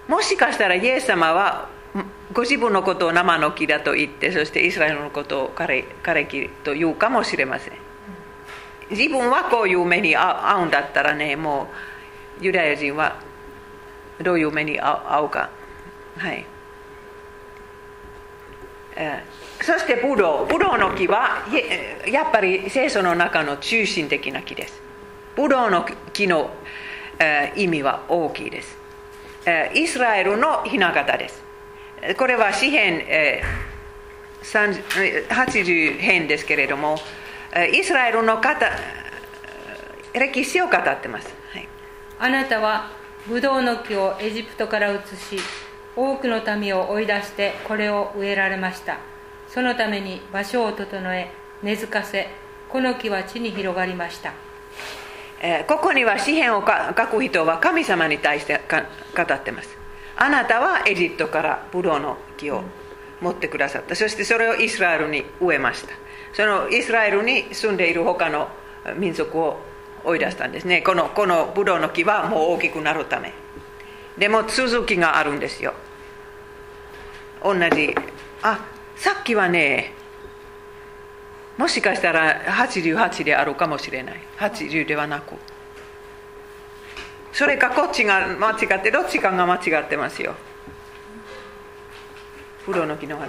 [0.09, 1.69] もしかしたらイエス様は
[2.33, 5.85] ご自分のことを生の木だと言ってそしてイスラエルのことを枯れ
[6.27, 7.75] 木と言うかもしれません。
[8.91, 11.69] 自分はこういう目に遭うんだったらねも
[12.41, 13.17] うユダヤ人は
[14.23, 15.51] どういう目に遭うか。
[16.19, 16.47] はい、
[18.97, 21.45] えー、そしてブドウブドウの木は
[22.07, 24.81] やっぱり聖書の中の中心的な木です。
[25.35, 26.51] ブドウの木の、
[27.19, 28.79] えー、意味は大きいです、
[29.45, 31.43] えー、イスラエルの雛形です。
[32.19, 36.99] これは詩編、えー、80編ですけれども
[37.73, 38.71] イスラエルの方
[40.13, 41.69] 歴史を語ってます、はい、
[42.19, 42.91] あなたは
[43.27, 45.39] ブドウの木をエジプトから移し
[45.97, 48.99] 多くの民を追い出してこれを植えられました。
[49.57, 51.31] そのために場所を整え
[51.63, 52.29] 根付かせ
[52.69, 54.35] この木は地に広がりました、
[55.41, 59.71] えー、ここには詩篇を書く人は神様に対して語ってます。
[60.19, 62.65] あなたはエジプトからブドウの木を
[63.23, 63.97] 持ってくださった。
[63.97, 65.95] そしてそれをイスラエルに植えました。
[66.35, 68.49] そのイスラエルに住んでいる他の
[68.99, 69.59] 民族を
[70.05, 70.83] 追い出したんですね。
[70.83, 73.33] このこのブドウの木はもう大きくなるため。
[74.19, 75.73] でも続きがあるんですよ。
[77.43, 77.95] 同じ
[78.43, 79.93] あさっきはね
[81.57, 84.17] もしかしたら88であるかもしれない。
[84.39, 85.37] 80ではなく。
[87.33, 90.35] それかこっちが間違ってどっちかが間違ってますよ。
[92.67, 93.29] ブドウの木の話。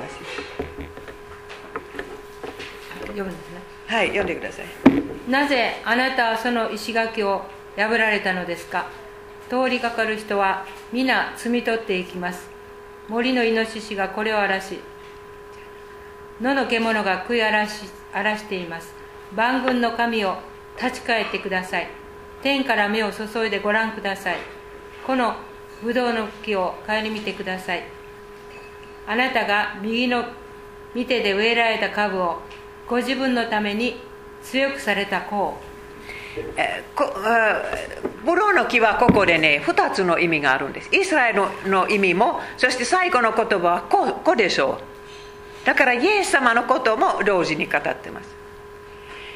[3.02, 3.62] 読むんですね。
[3.88, 4.66] はい読んでください。
[5.30, 7.46] なぜあなたはその石垣を
[7.78, 8.88] 破られたのですか？
[9.50, 12.50] 通りかかる人は皆摘み取っていきます。
[13.08, 14.82] 森のイノシシがこれを荒らし
[16.40, 18.94] 野の獣が食い荒らし荒らしています。
[19.36, 20.38] 万軍の神を
[20.82, 21.88] 立ち返ってください。
[22.44, 24.38] 天から目を注いでご覧ください。
[25.06, 25.36] この
[25.84, 27.84] ブドウの木を顧みてください。
[29.08, 30.26] あなたが右の
[30.94, 32.40] 見てで植えられた株を
[32.88, 34.00] ご自分のために
[34.44, 35.58] 強くされた子を。
[38.24, 40.96] ブローの木はここでね2つの意味があるんです。
[40.96, 44.97] イスラエルの意味もそして最後の言葉はここでしょう。
[45.68, 48.30] だからイエス様のことも同時に語ってます。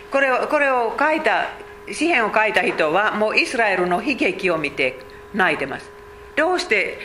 [0.10, 1.50] これをこれを書いた
[1.92, 4.98] 詩篇を書いた人はもうイスラエルの悲劇を見て
[5.34, 5.92] 泣いてます。
[6.38, 7.00] どうして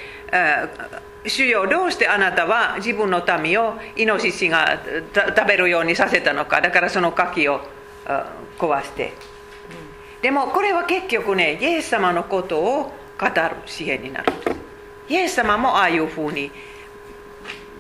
[1.26, 4.80] 主よどうしてあなたは自分の民をイノシシが
[5.12, 6.60] 食べるようにさせたのか。
[6.60, 7.60] だからその柿を
[8.60, 9.12] 壊して。
[10.22, 14.56] でもこれは結局ねイエス様のことを語る詩篇になるんです。
[15.08, 16.52] イエス様もああいうふうに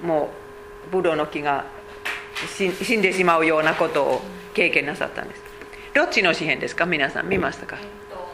[0.02, 0.45] もう
[0.90, 1.64] ブドウの木が
[2.54, 4.22] 死んでしまうようなことを
[4.54, 5.42] 経験なさったんです。
[5.94, 6.86] どっちの詩篇ですか？
[6.86, 8.24] 皆さん見ましたか、えっと、こ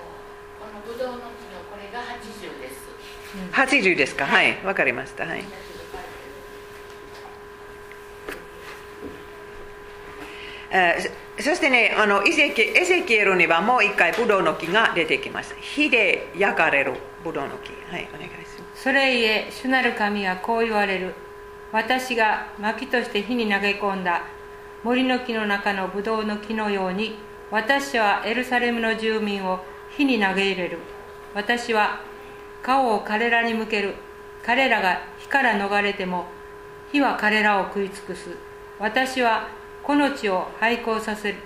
[0.74, 1.28] のブドウの木の
[1.70, 4.26] これが80です、80ですか？
[4.26, 4.58] はい。
[4.64, 5.24] わかりました。
[5.24, 5.44] はい。
[11.38, 15.54] そしてねあのエゼキエゼキエルにはもう一回ブドウの木が出てきます。
[15.60, 17.70] 火で焼かれるブドウの木。
[17.90, 18.82] はいお願いします。
[18.82, 21.14] それゆえ主なる神はこう言われる
[21.72, 24.22] 私が薪として火に投げ込んだ。
[24.84, 27.16] 森の木の中のブドウの木のように
[27.50, 29.60] 私はエルサレムの住民を
[29.96, 30.78] 火に投げ入れる。
[31.34, 32.00] 私は
[32.62, 33.94] 顔を彼らに向ける。
[34.44, 36.26] 彼らが火から逃れても
[36.90, 38.36] 火は彼らを食い尽くす。
[38.78, 39.48] 私は
[39.82, 41.38] この地を廃校させる。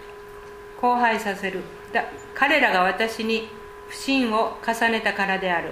[0.82, 1.62] 荒廃させる。
[1.92, 3.48] だ彼らが私に
[3.88, 5.70] 不信を重ねたからである、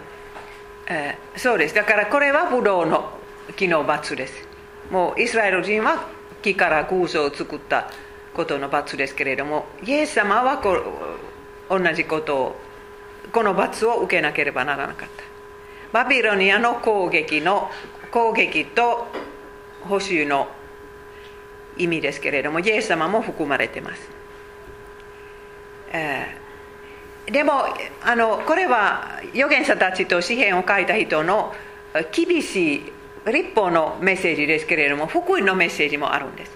[0.86, 1.74] えー、そうです。
[1.74, 3.23] だからこれはブドウの。
[3.56, 4.34] 木の罰です。
[4.90, 6.08] もうイスラエル人は
[6.42, 7.90] 木から偶像を作った
[8.34, 10.76] ことの罰ですけれどもイエス様はこ
[11.70, 12.56] 同じことを
[13.32, 15.24] この罰を受けなければならなかった。
[15.92, 17.70] バビロニアの攻撃の
[18.10, 19.06] 攻撃と
[19.82, 20.48] 補修の
[21.76, 24.08] 意味ですけれどもイエス様も含まれてます、
[25.92, 27.52] えー、でも
[28.02, 31.54] あのこれは預言者たちと詩篇を書いた人の
[32.12, 32.92] 厳しい
[33.26, 36.52] 立法のメッセージですけれども福音のメッセージもあるんです。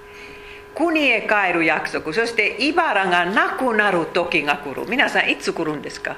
[0.74, 4.88] 国へ帰る約束そして茨がなくなる時が来る。
[4.88, 6.16] 皆さんいつ来るんですか？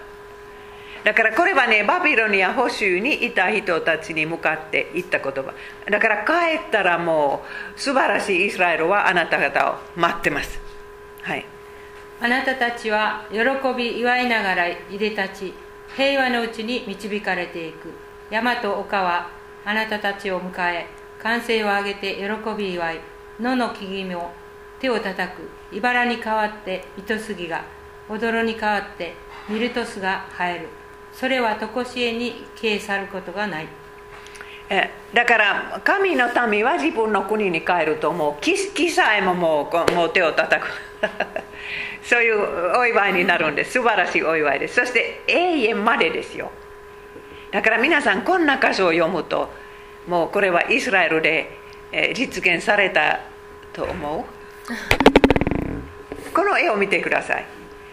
[1.03, 5.55] だからこれはねバビロニア保守にいた人たちに向かって言った言葉。
[5.91, 7.43] だから帰ったらも
[7.75, 10.61] う素晴らしいイスラエルはあなた方を待ってます。
[11.23, 11.47] はい。
[12.21, 13.39] あなたたちは喜
[13.75, 15.55] び祝いながらいでたち
[15.97, 17.95] 平和のうちに導かれていく。
[18.31, 19.31] 山と丘は
[19.65, 20.87] あなたたちを迎え
[21.19, 23.01] 歓声を上げて喜び祝い
[23.41, 24.33] 野の木々も
[24.81, 27.65] 手を叩く茨に代わって糸杉が
[28.09, 29.15] 踊に代わって
[29.49, 30.69] ミルトスが生える。
[31.13, 33.67] それは常しえに消え去ることがない。
[35.13, 38.41] だから神の民は自分の国に帰るともう。
[38.41, 40.69] 木木さえももうこうもう手を叩く。
[42.03, 43.73] そういうお祝いになるんです。
[43.73, 44.77] 素晴らしいお祝いです。
[44.77, 46.51] そして永遠までですよ。
[47.53, 49.49] だから皆さんこんな箇所を読むと
[50.07, 51.59] もうこれはイスラエルで
[51.93, 53.21] えー実現された
[53.73, 54.25] と思う。
[56.33, 57.45] この絵を見てください。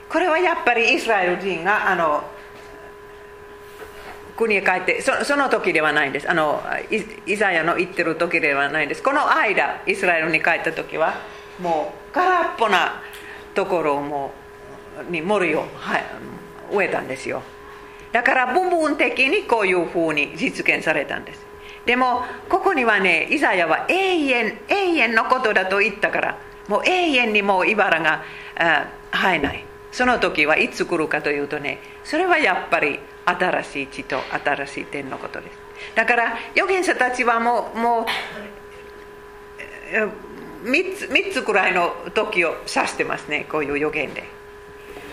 [0.09, 2.23] これはやっぱりイスラエル人があの
[4.35, 6.29] 国へ帰ってそその時ではないんです。
[6.29, 9.01] あのイイザヤの言ってる時ではないんです。
[9.01, 11.15] この間イスラエルに帰った時は
[11.59, 13.01] もう空っぽな
[13.55, 14.31] ところをも
[15.09, 16.03] うに森を、はい、
[16.71, 17.41] 植えたんですよ
[18.11, 21.45] だから部分的にこういうふうに実現されたんです。
[21.85, 28.23] でもここにはねイザヤは永遠永遠のことだと言ったからもう永遠にもう茨が
[28.55, 29.63] あ生えない。
[29.91, 35.57] その時はいつ来るかというとねそれはやっぱり新しい地と新しい天のことです。
[35.95, 38.05] だから預言者たちはもうもう
[39.91, 40.05] え
[40.63, 44.23] 3つ ,3 つくらいの時を指してますねこういう予言で。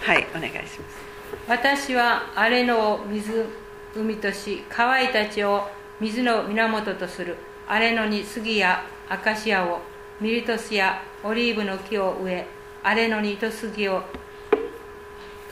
[0.02, 1.03] はいお願いします。
[1.46, 5.68] 私は荒れ野を湖とし乾いた地を
[6.00, 7.36] 水の源とする
[7.68, 9.80] 荒れ野に杉やアカシアを
[10.20, 12.46] ミリトスやオリーブの木を植え
[12.82, 14.02] 荒れ野に糸杉を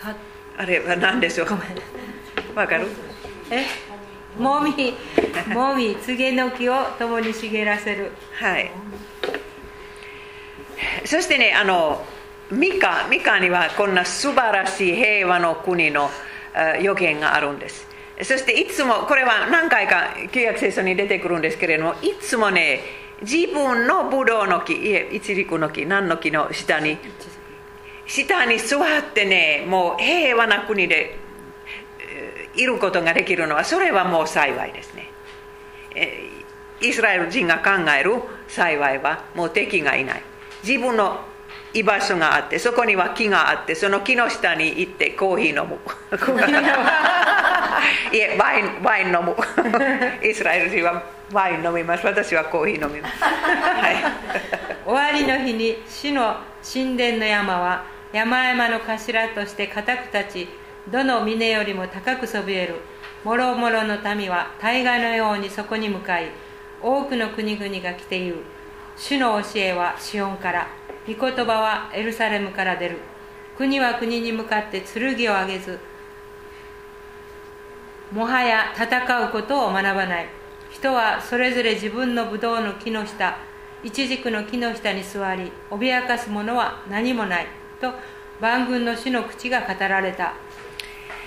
[0.00, 0.16] た
[0.56, 1.48] あれは何でしょう？
[1.48, 1.66] ごめん。
[2.54, 2.86] わかる？
[3.50, 3.66] え？
[4.38, 4.72] もみ
[5.54, 8.12] もみつげの木を共に茂らせる。
[8.38, 8.70] はい。
[11.04, 12.04] そしてねあの
[12.52, 16.10] ミカミカにはこんな素晴らしい平和の国の
[16.82, 17.86] 予言があるんです
[18.22, 22.80] そしていつもこれは何回か旧約聖書に出てくるんですけれどもいつもね
[23.22, 26.98] 自分のブドウの木いえ一軸の木何の木の下に
[28.06, 31.16] 下に座ってねもう平和な国で
[32.54, 35.08] いることができるのはそれはもう幸いですね
[36.82, 38.12] イスラエル人が考える
[38.48, 40.22] 幸いはもう敵がいない
[40.62, 41.31] 自分の
[41.74, 45.78] 居場所があってそこには木があってその木の下に行ってコーヒー飲む。
[48.12, 49.34] いえワインワイン飲む。
[50.26, 52.06] イスラエル人はワイン飲みます。
[52.06, 53.22] 私はコーヒー飲みます。
[53.22, 53.96] はい。
[54.84, 60.48] 終わりの日に主の神殿の山は山々の頭として固く立ち
[60.88, 62.74] どの峰よりも高くそびえる。
[63.24, 66.26] もろもろの民は大河のようにそこに向かい
[66.82, 68.42] 多くの国々が来ている
[68.96, 70.66] 主の教えはシオンから
[71.06, 72.98] 御言葉はエルサレムから出る。
[73.56, 75.78] 国は国に向かって剣を上げず
[78.10, 80.28] もはや戦うことを学ばない。
[80.70, 83.36] 人はそれぞれ自分のブドウの木の下
[83.84, 87.46] イチジクの木の下に座り脅かすものは何もない
[87.80, 87.92] と
[88.40, 90.34] 万軍の主の口が語られた。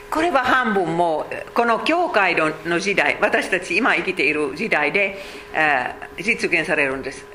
[0.10, 5.20] これは半分もこの教会の時代私たち今生きている時代で
[5.54, 7.26] え実現されるんです。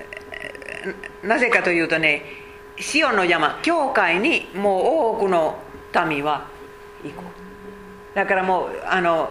[1.22, 2.22] なぜかというとね
[2.78, 4.84] シオンの山教会にもう
[5.16, 5.58] 多くの
[6.08, 6.46] 民は
[7.04, 7.24] 行く
[8.14, 9.30] だからもうあの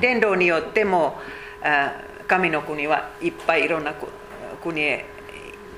[0.00, 1.18] 伝道によっても
[1.62, 1.92] あ
[2.26, 3.94] 神の国はいっぱいいろんな
[4.62, 5.04] 国へ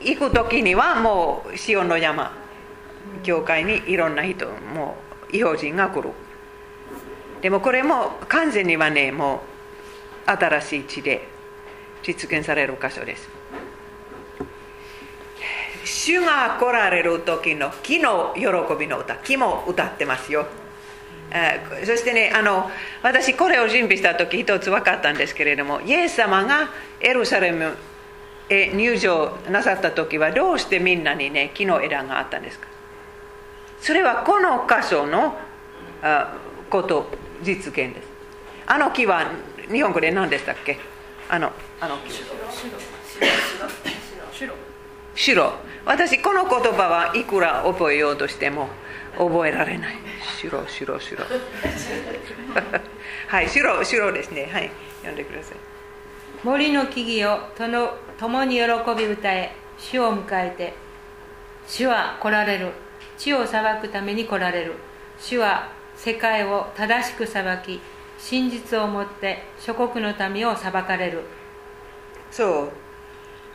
[0.00, 2.32] 行く時にはもうシオンの山
[3.22, 4.96] 教会にいろんな人も
[5.32, 6.10] う異邦人が来る。
[7.42, 9.42] でもこれも完全にはねも
[10.26, 11.28] う新しい地で
[12.02, 13.28] 実現される箇所です。
[15.84, 18.44] 主が来られる時の木の喜
[18.78, 20.46] びの歌木も歌ってますよ。
[21.30, 22.70] えーそしてねあの
[23.02, 26.70] 私これを準備した時一つ分かったんですけれどもイエス様が
[27.00, 27.76] エルサレム
[28.48, 32.68] へ入場なさった時はどうしてみんなにね木の枝があったんですか？
[33.80, 35.36] それはこの箇所の
[36.02, 36.36] あ
[36.70, 37.06] こと
[37.42, 38.08] 実現です。
[38.66, 39.30] あの木は
[39.70, 40.78] 日本語で何でしたっけ？
[41.28, 42.10] あのあの木。
[45.14, 45.52] 白。
[45.84, 48.68] 私この言葉はいくら覚えようとしても
[49.16, 49.96] 覚えられない。
[50.40, 51.24] 白白白。
[53.28, 54.48] はい白白ですね。
[54.52, 55.56] はい読んでください。
[56.42, 58.62] 森の木々をとの共に喜
[58.96, 59.54] び歌え。
[59.76, 60.72] 主を迎えて
[61.66, 62.72] 主は来られる。
[63.18, 64.74] 地を裁くために来られる。
[65.18, 67.80] 主は世界を正しく裁き
[68.18, 71.22] 真実をもって諸国の民を裁かれる。
[72.30, 72.83] そう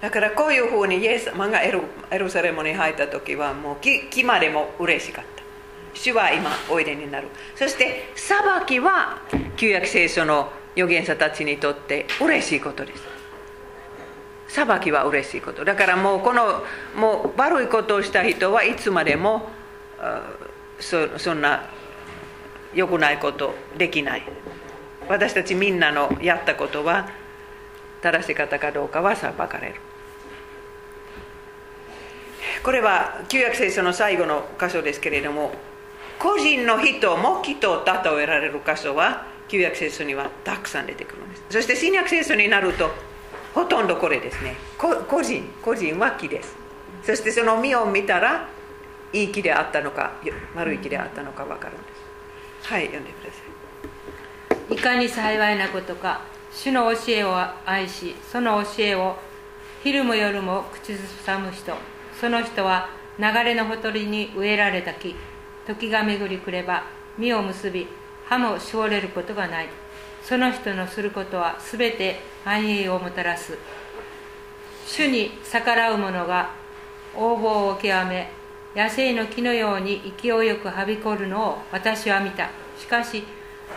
[0.01, 5.43] だからこういうふうにイエス様がエルエルサレムに入った時はもう木までも嬉しかった。
[5.93, 7.27] 主は今おいでになる。
[7.55, 9.21] そして裁きは
[9.57, 13.03] 旧約聖書の預言者たちにとって嬉しいことです。
[14.47, 15.65] 裁きは嬉しいこと。
[15.65, 16.63] だからもうこの
[16.95, 19.49] もう悪いことをした人はいつまでも
[20.79, 21.69] そそんな
[22.73, 24.23] 良くないことできない。
[25.09, 27.09] 私たちみんなのやったことは
[28.01, 29.75] 正しかったかどうかは裁かれる。
[32.63, 35.51] これは旧約聖書の最後の箇所ですけれども
[36.19, 41.43] 個人の人も木と例えられる箇所は旧約聖書にはたくさん出てくるんです。
[41.49, 42.91] そして新約聖書になると
[43.55, 44.55] ほとんどこれですね。
[44.77, 46.55] 個人個人は木です。
[47.03, 48.47] そしてその実を見たら
[49.13, 50.13] いい木であったのか
[50.55, 51.83] 悪い木であったのか分かるんで
[52.61, 52.69] す。
[52.71, 53.39] はい読んでくださ
[54.71, 54.75] い。
[54.75, 57.35] いかに幸いなことか主の教えを
[57.65, 59.15] 愛しその教えを
[59.83, 61.73] 昼も夜も口ずさむ人。
[62.19, 65.15] その人は流れのほとりに植えられた木
[65.65, 66.83] 時が巡りくれば
[67.17, 67.87] 実を結び
[68.25, 69.69] 葉もしおれることがない。
[70.23, 73.57] その人のすることは全て繁栄をもたらす。
[74.85, 76.51] 主に逆らう者が
[77.13, 78.29] 横暴を極め
[78.75, 82.49] 野生の木のように勢いよくはびこるのを私は見た。
[82.77, 83.23] しかし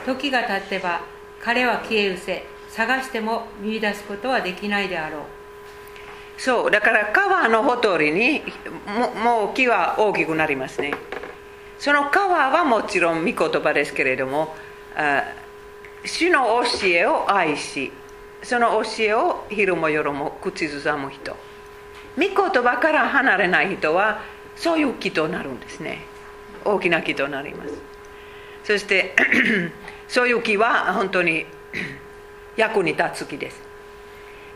[0.04, 1.02] 時が経ってば
[1.40, 5.41] 彼は消え失せ探しても見出すことはできないであろう。
[6.38, 8.42] そうだから川のほとりに
[9.22, 10.92] もう木は大きくなりますね。
[11.78, 14.54] その川はもちろん御言葉ですけれども
[16.04, 17.92] 主の教えを愛し
[18.42, 21.36] その教えを昼も夜も口ずさむ人。
[22.16, 24.20] 御言葉から離れない人は
[24.56, 26.04] そういう木となるんですね。
[26.64, 27.72] 大きな木となります。
[28.64, 29.14] そして
[30.08, 31.46] そういう木は本当に
[32.56, 33.60] 役に立つ木です。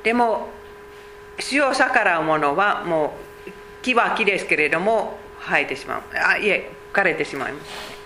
[0.03, 0.49] でも
[1.39, 3.15] 主を逆らう者はも
[3.47, 3.51] う
[3.83, 7.97] 木は木ですけれども生えてしまうあいえ枯れてしまいます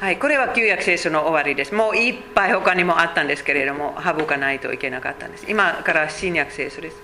[0.00, 1.74] はい、これは旧約聖書の終わりです。
[1.74, 5.44] もういっぱい他にもあったんですけれども、省かないといけなかったんです。
[5.46, 6.96] 今から新約聖書です。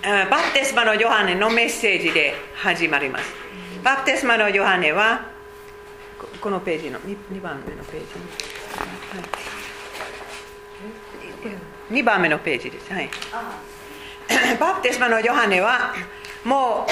[0.02, 3.34] バプテスマのヨハネのメッセージで始まります。
[3.84, 5.26] バプテスマのヨハネは、
[6.40, 8.06] このページの 2, 番目のページ、
[9.18, 9.55] はい、
[11.90, 12.92] 2番目のページです。
[12.92, 13.08] はい、
[14.58, 15.94] バプテスマのヨハネは、
[16.44, 16.90] もう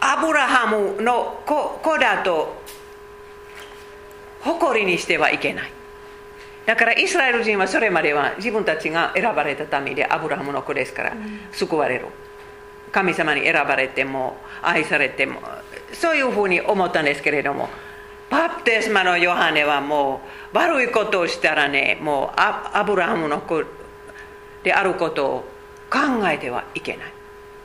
[0.00, 2.60] アブラハムの子だと
[4.40, 5.72] 誇りにしてはいけない。
[6.66, 11.16] だからイスラエル人はそれまでは自分たちが選ばれた民でアブラハムの子ですから
[11.52, 12.06] 救われる
[12.92, 15.40] 神様に選ばれても愛されても
[15.92, 17.68] そういうふうに思ったんですけれども
[18.30, 20.20] バプテスマのヨハネはも
[20.54, 23.64] う悪いことをしたらねもうアブラハムの子
[24.62, 25.44] であることを
[25.90, 27.12] 考えてはいけない。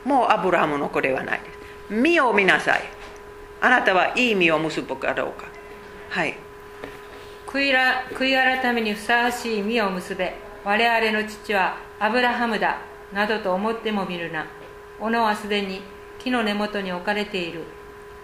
[0.04, 1.40] もうアブラハムの子ではない。
[1.40, 2.82] です身を見なさい。
[3.60, 5.46] あなたはいい身を結ぶかどうか。
[6.10, 6.34] はい。
[7.46, 7.74] 悔い
[8.14, 10.34] 悔い改めにふさわしい身を結べ。
[10.64, 12.78] 我々の父はアブラハムだ。
[13.12, 14.46] などと思ってもみるな。
[14.98, 15.80] 斧はすでに
[16.18, 17.62] 木の根元に置かれている。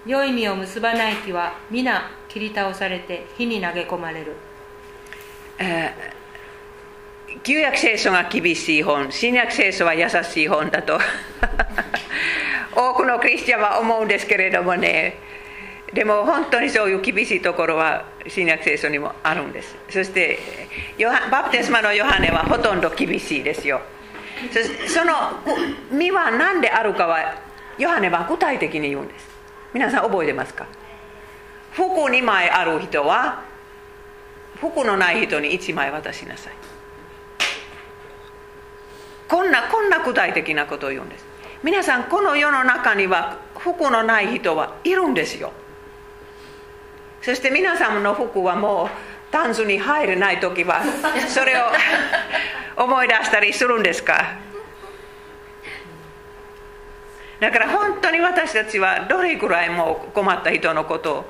[0.04, 4.34] 良い実を結ばない木は皆切り倒されて火に投げ込まれる、
[5.58, 10.98] えー、旧約聖書が厳しい本新約聖書は優しい本だと。
[12.74, 15.18] 多くのクリスチャンは思うんですけれどもね。
[15.92, 19.76] でも本当にそういう厳しいところは新約聖書にもあるんです。
[19.90, 20.38] そして
[21.30, 23.82] バプテスマのヨハネはほとんど厳しいですよ。
[24.88, 25.12] その
[25.90, 27.34] 実は何であるかは
[27.76, 29.28] ヨハネは具体的に言うんです。
[29.74, 30.66] 皆さん覚えてますか？
[31.72, 33.42] 服2枚ある人は
[34.60, 36.52] 服のない人に1枚渡しなさい。
[39.28, 41.24] こんなこんな具体的なことを言うんです。
[41.62, 45.52] 皆さんこの世の中には服のない人はいるんですよ。
[47.22, 48.88] そして皆さんの服はもう
[49.30, 50.82] タンスに入れない時は
[51.28, 51.70] それを
[52.84, 54.34] 思い出したりするんですか？
[57.40, 61.24] だから本当に私たちはどれくらいもう困った人のことを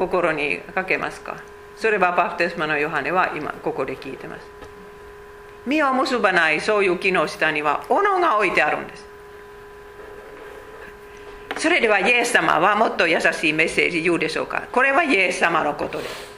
[0.00, 1.36] 心にかけますか？
[1.76, 4.46] それはバプテスマのヨハネは今ここで聞いてます。
[5.66, 9.04] 実を結ばないそういう木の下には斧が置いてあるんです。
[11.58, 14.68] それではイエス様はもっと優しいメッセージ言うでしょうか？
[14.72, 16.30] これはイエス様のことです。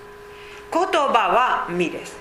[0.73, 2.17] 言葉は実です。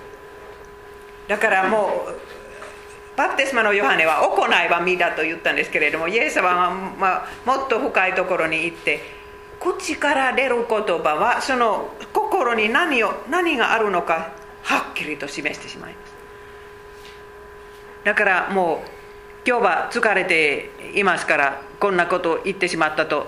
[1.26, 9.21] だからもうバプテスマのヨハネは行いは身だと言ったんですけれどもイエス様は、ま、もっと深いところに行って
[9.62, 14.32] 口から出る言葉はその心に何を何があるのか
[14.62, 16.12] はっきりと示してしまいます。
[18.04, 18.88] だからもう
[19.46, 23.26] 今日は疲れていますからこんなことを言ってしまったと。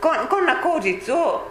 [0.00, 1.48] ここんな口実を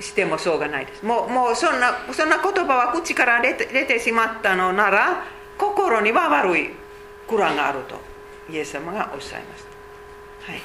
[0.00, 1.04] してもしょうがないです。
[1.04, 5.24] もうもうそんなそんな言葉は口から出て出てしまったのなら
[5.58, 6.70] 心には悪い
[7.28, 8.00] 蔵があると
[8.50, 9.64] イエス様がおっしゃいまし
[10.46, 10.62] た、はい、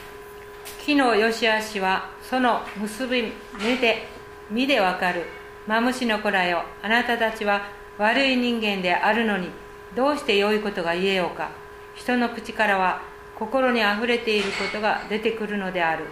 [0.87, 4.07] 木の良し悪しはその結び目で
[4.49, 5.25] 身でわかる。
[5.67, 6.63] マムシの子らよ。
[6.81, 7.61] あなたたちは
[7.97, 9.49] 悪い人間であるのに
[9.97, 11.49] どうして良いことが言えようか。
[11.93, 13.01] 人の口からは
[13.37, 16.05] 心にあふれていることが出てくるのである。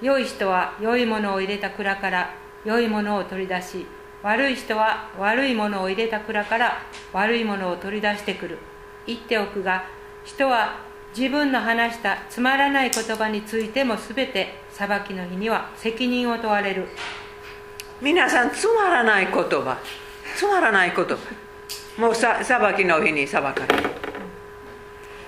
[0.00, 2.34] 良い人は良いものを入れた蔵から
[2.64, 3.86] 良いものを取り出し
[4.24, 6.82] 悪い人は悪いものを入れた蔵から
[7.12, 8.58] 悪いものを取り出してくる。
[9.06, 9.84] 言っておくが
[10.24, 16.88] 人は自分の話したつまらない言葉についても全て裁きの日には責任を問われる。
[18.00, 19.78] 皆さんつまらない言葉。
[20.36, 21.16] つまらない言葉。
[21.98, 23.90] もうさ裁きの日に裁かれる。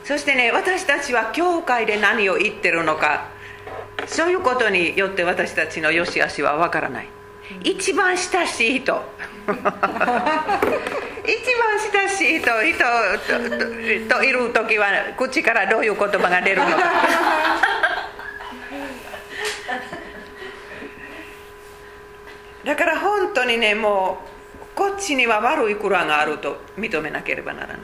[0.05, 3.29] そしてね私たちは教会で何を言ってるのか。
[4.07, 7.09] そういうことによって私たちの良し悪しは分からない。
[7.63, 9.03] 一番親しい人。
[11.65, 12.85] 番親しい人人
[14.09, 14.87] といる時は
[15.17, 16.77] 口からどういう言葉が出るのか。
[22.65, 24.25] だから本当にねも
[24.55, 27.83] うこっちには悪い蔵があると認めなければならない、うん、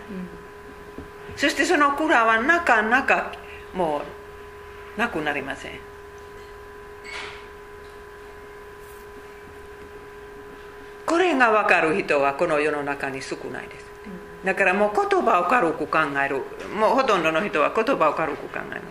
[1.37, 3.33] そしてその蔵はなかなか
[3.75, 4.03] も
[4.97, 5.73] うなくなりません
[11.11, 13.85] これが分かる人はこの世の中に少ないです。
[14.45, 16.37] だからもう言葉を軽く考える。
[16.73, 18.83] もうほとんどの人は言葉を軽く考えます。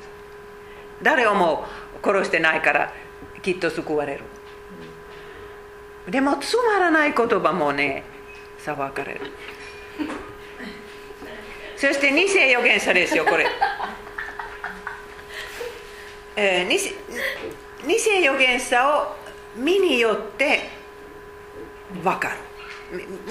[1.02, 1.64] 誰をも
[2.04, 2.94] 殺してないから
[3.42, 4.24] きっと救われる。
[6.10, 8.04] でもつまらない言葉もね
[8.58, 9.22] 裁かれる。
[11.78, 13.48] そして偽預言者ですよこれ、
[16.36, 16.78] えー、偽
[17.88, 19.16] 偽預言者を
[19.56, 20.79] 身によって
[22.04, 22.36] 分かる。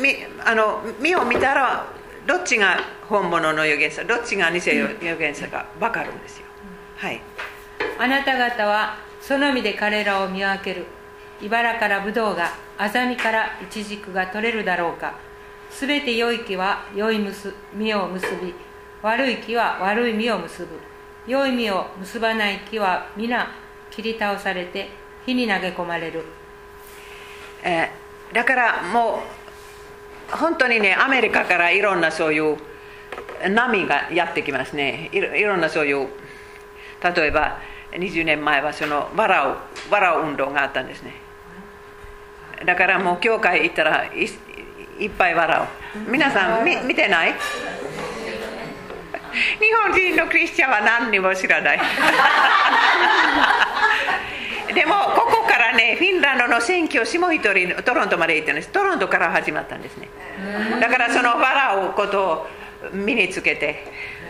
[0.00, 1.86] みあの身を見たら
[2.26, 2.78] どっちが
[3.08, 6.46] 本物の預言者どっちが偽預言者か分かるんですよ、
[6.96, 7.20] はい。
[7.98, 10.86] あなた方はその実で彼らを見分ける。
[11.40, 15.14] 茨からブドウがアザミからイチジクが取れるだろうか。
[15.70, 17.52] すべて良い木は良い実
[17.94, 18.54] を結び
[19.02, 20.80] 悪い木は悪い実を結ぶ。
[21.26, 23.48] 良い実を結ばない木は皆
[23.90, 24.88] 切り倒されて
[25.26, 26.24] 火に投げ込まれる、
[27.62, 29.22] えーだからも
[30.32, 32.56] う本当にねアメリカからいろんなそういう
[33.50, 35.10] 波がやってきますね。
[35.12, 36.08] いろんなそういう
[37.02, 37.58] 例えば
[37.92, 39.56] 20年前はその笑う
[39.90, 41.14] 笑う運動があったんですね。
[42.66, 44.28] だからもう教会行ったらい
[44.98, 47.34] いっぱい笑う皆さんみ見てない？
[49.60, 51.80] 日本人のクリスチャンは何にも知らない。
[54.74, 58.68] でもここからねフィンランドの選挙下一人トロントまで行ったんです。
[58.68, 60.08] トロントから始まったんですね。
[60.80, 62.46] だからその笑うことを
[62.92, 63.84] 身につけて。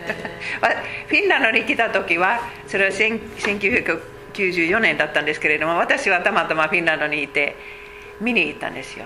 [1.07, 7.55] フィンランドに来た時はそれは1994年だったんですけれども私はたまたまフィンランドにいて
[8.19, 9.05] 見に行ったんですよ。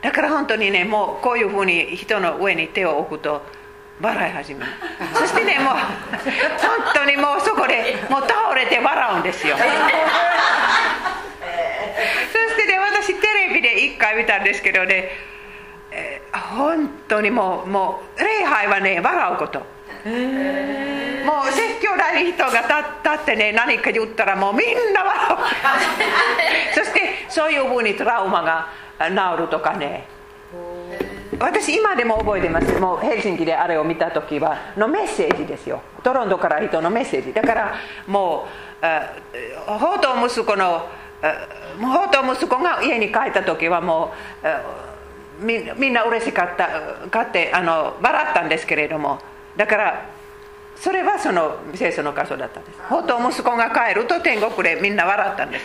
[0.00, 3.42] だから本当にねもうこういうふうに人の上に手を置くと
[4.00, 4.66] 笑い始め
[5.14, 5.82] そしてねもう本
[6.94, 9.56] 当にもうそこでもう倒れて笑うんですよ。
[9.56, 9.68] そし
[12.56, 15.10] てね私テレビで一回見たんですけどね、
[15.92, 19.60] えー、本当にもうもう礼拝はね笑うこと。
[19.60, 22.62] もう説教台に人が立
[23.22, 25.38] ってね何か言ったらもうみんな笑う。
[26.74, 28.68] そしてそういうふうにトラウマが
[28.98, 30.06] 治るとかね
[31.38, 32.72] 私今でも覚えてます。
[32.78, 35.82] もうヘルシンキであれを見た時はのメッセージですよ。
[36.02, 37.32] トロントから人のメッセージ。
[37.32, 37.74] だから
[38.06, 38.46] も
[38.80, 38.80] う
[39.66, 40.88] 宝刀息子の
[41.80, 44.12] 宝刀息子が家に帰った時はも
[45.40, 49.18] うみみんな嬉しかった買ってあの笑ったんですけれども。
[49.56, 50.06] だから
[50.76, 52.78] それはその聖書の箇所だったんです。
[52.78, 55.64] 宝刀息子が帰ると天国でみんな笑ったんです。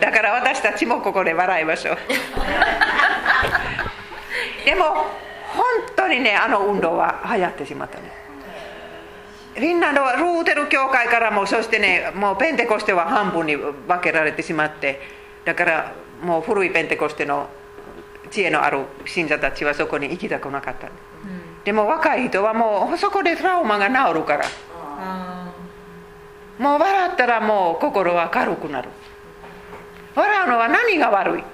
[0.00, 1.98] だから私たちもここで笑いましょう
[4.66, 5.64] でも本
[5.94, 8.10] 当にねあの運動は流行ってしまったね。
[9.54, 15.00] フィンランドはルーテル教会からもそしてねもうペンテコステは半分に分けられてしまって
[15.46, 17.48] だからもう古いペンテコステの
[18.30, 20.90] 知恵のある信者たちはそこに行きたくなかった、
[21.64, 24.44] でも若い人はもうそこでトラウマが治るから。
[26.58, 28.88] もう笑ったらもう心は軽くなる。
[30.14, 31.44] 笑うのは何が悪い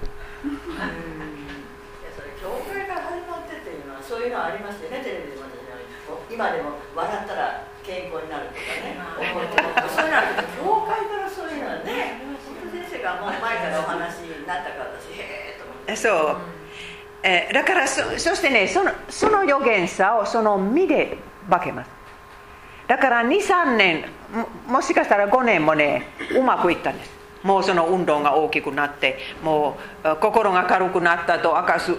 [2.40, 3.42] 教会から始ま
[4.12, 5.48] そういうのありますよねテレビでも
[6.28, 12.20] 今でも笑ったら健康になるとかね思うとそういうのあるけど教会からそういうのはね
[12.70, 15.96] 先生がもう前からお話になったから私へえと思って。
[15.96, 16.36] そう、
[17.22, 21.16] えー、だからそそしてねそのその予言さをその身で
[21.48, 21.90] 化けます。
[22.88, 24.04] だから23年
[24.68, 31.96] もしかしたら5年もねうまくいったんですもうその運動が大きくなってもう心が軽くなったと証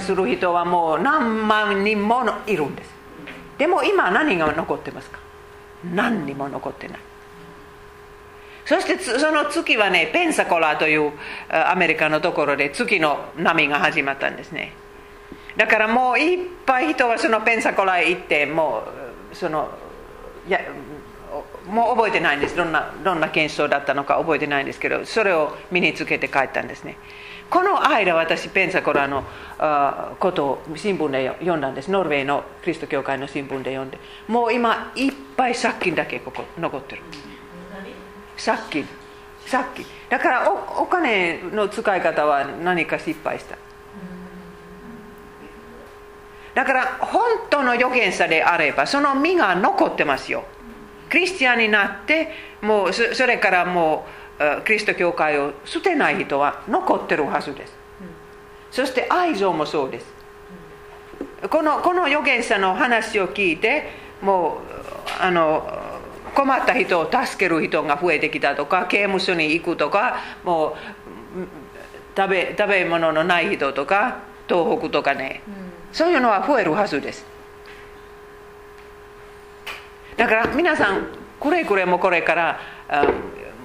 [0.00, 2.90] する人はもう何万人もいるんです
[3.58, 5.18] でも今何が残ってますか
[5.92, 6.98] 何にも残ってない
[8.64, 11.12] そしてその月はねペンサコラという
[11.48, 14.72] アメリカのところで月の波が始まったんですね
[15.56, 18.82] だからもういっぱい人はそのペンサコラへ行っても
[19.32, 19.70] うその
[20.48, 20.60] や
[21.68, 22.56] もう覚えてないんです。
[22.56, 26.96] どんなどんな検証だったのか覚えてないんですけどそれを身につけて帰ったんですね。
[27.50, 29.24] この間私ペンサコラの
[29.58, 31.90] あことを新聞で読んだんです。
[31.90, 33.98] ノルウェーのキリスト教会の新聞で読んで。
[34.28, 37.02] もう今いっぱい借金だけここ残ってる。
[38.44, 38.88] 借金。
[39.50, 39.86] 借金。
[40.08, 43.56] だからおお金の使い方は何か失敗した。
[46.54, 50.44] だから本当の預言者であればその身が残ってますよ。
[51.08, 52.30] クリスチャンになって
[52.62, 54.06] もうそれからも
[54.38, 57.72] うキリスト教会を捨てない人は残ってるはずです、
[58.70, 60.06] そして愛情もそうです、
[61.48, 63.90] このこの預言者の話を聞いて
[64.20, 65.66] もうあの
[66.34, 70.74] 困った人を助ける人が増えてきたとか刑務所に行くとかもう
[72.14, 75.54] 食べ食べ物のない人とか東北とかね、うん、
[75.92, 77.24] そういうのは増えるはずです
[80.16, 81.06] だから皆さん
[81.40, 82.60] くれくれもこれから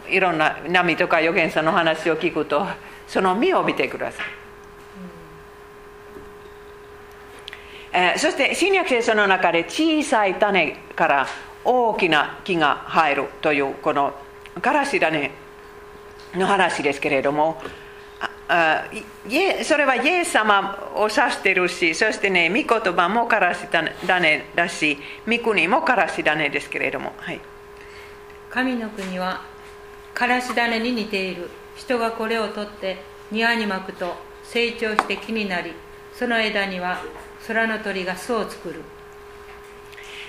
[0.10, 2.66] いろんな波とか預言者の話を聞くと
[3.08, 4.26] その身を見てください、
[7.94, 11.28] えー、そして新約聖書の中で小さい種から
[11.64, 14.14] 大きな木が入るというこの
[14.62, 15.32] からし種
[16.34, 17.62] の話ですけれども
[19.64, 27.40] それはイエス様を指してるしそしてね御言葉もからし種だし御国もからし種ですけれども、はい、
[28.50, 29.42] 神の国は
[30.14, 31.50] からし種に似ている。
[31.78, 32.98] 人がこれを取って
[33.32, 35.72] 庭に巻くと成長して木になり
[36.14, 37.02] その枝には
[37.48, 38.82] 空の鳥が巣を作る。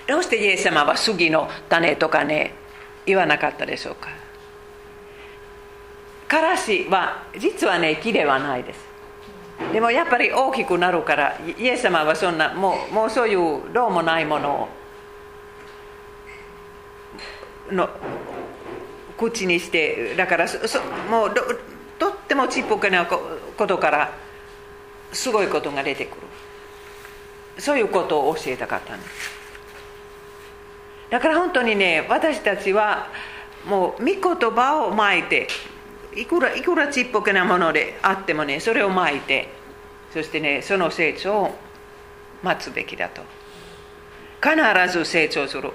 [0.06, 2.54] どうしてイエス様は杉の種とかね
[3.04, 4.21] 言わなかったでしょうか？
[6.32, 8.80] からしは実はね木ではないです。
[9.70, 14.68] でもやっぱり大きくなるからイエス様はそんなもうもうそういうどうもないもの
[17.70, 17.90] をの
[19.18, 20.80] 口にしてだからそ
[21.10, 21.34] もう
[21.98, 24.14] とってもちっぽけなことから
[25.12, 26.22] すごいことが出てくる。
[27.58, 29.30] そういうことを教えたかったんです
[31.10, 33.08] だから本当にね私たちは
[33.68, 35.48] もう御言葉をまいて
[36.14, 39.48] いくらいくらちっぽけなものであってもねそれをまいて
[40.12, 41.58] そしてねその成長を
[42.42, 43.22] 待つべきだと。
[44.42, 44.56] 必
[44.92, 45.70] ず成長する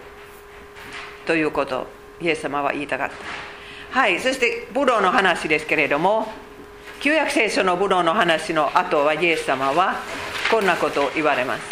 [1.26, 1.88] ということを
[2.20, 3.16] イエス様は言いたかった。
[4.00, 6.28] はいそしてブドウの話ですけれども
[7.00, 9.96] 旧約聖書のブドウの話の後はイエス様は
[10.52, 11.64] こんなことを言われます。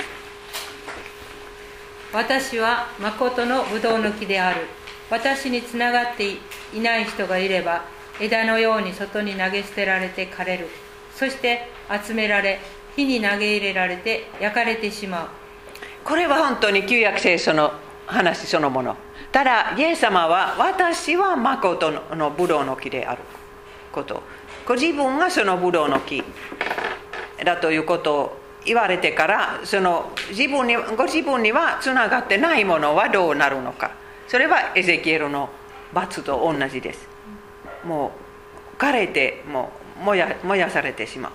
[2.13, 4.61] 私は誠のブドウの木である。
[5.09, 6.37] 私につながって
[6.73, 7.83] いない人がいれば
[8.19, 10.67] 枝のように外に投げ捨てられて枯れる。
[11.15, 11.69] そして
[12.05, 12.59] 集められ
[12.95, 15.27] 火に投げ入れられて焼かれてしまう。
[16.03, 17.71] これは本当に旧約聖書の
[18.05, 18.95] 話そのもの。
[19.31, 23.21] ただイエス様は私は誠のブドウの木である。
[23.91, 24.23] こと。
[24.65, 26.23] ご自分がそのブドウの木
[27.43, 33.91] だということを言われてからその自分にご自分にはつながってないものはどうなるのか。
[34.27, 35.49] それはエゼキエルの
[35.93, 37.14] 罰と同じです。
[37.85, 38.11] も
[38.77, 39.71] う枯れても
[40.01, 41.31] う燃や燃やされてしまう。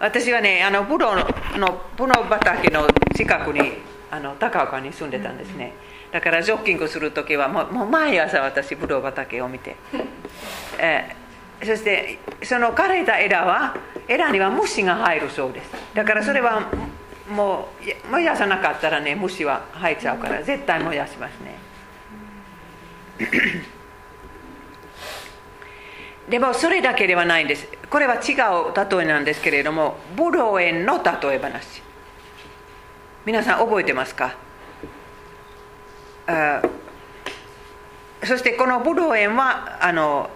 [0.00, 1.16] 私はねあのブドウ
[1.58, 3.72] のブドウ畑の近くに
[4.10, 5.74] あの高岡に住んでたんですね。
[6.12, 9.76] だからジョッキングする時はもうもう毎朝私ブドウ畑を見て、
[10.78, 13.76] えー、そしてその枯れた枝は
[14.06, 15.70] 枝には虫が入るそうです。
[15.94, 16.70] だからそれは
[17.28, 17.68] も
[18.06, 21.58] う燃やさなかったらね虫は入っちゃうから絶対燃やしますね
[26.28, 27.66] でもそれだけではないんです。
[27.88, 31.82] これは違う例えなんですけれどもブドウ園の例え話。
[33.24, 34.36] 皆さん覚えてますか？
[38.22, 40.28] そしてこのブドウ園はあの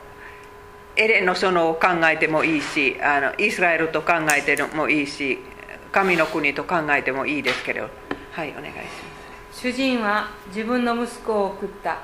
[0.96, 5.38] エレンの園を考えてもいいしあのイスラエルと考えてもいいし
[5.90, 7.90] 神の国と考えてもいいですけど。
[8.30, 8.82] はいお願いしま
[9.52, 9.60] す。
[9.60, 11.98] 主人は自分の息子を送った。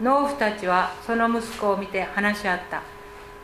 [0.00, 2.82] 農夫たちはその息子を見て話し合った。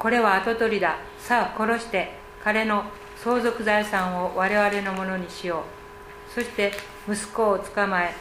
[0.00, 0.96] これは跡取りだ。
[1.18, 2.10] さあ殺して
[2.42, 2.84] 彼の
[3.22, 6.32] 相続財産を我々のものにしよう。
[6.34, 6.72] そして
[7.06, 8.14] 息子を捕まえ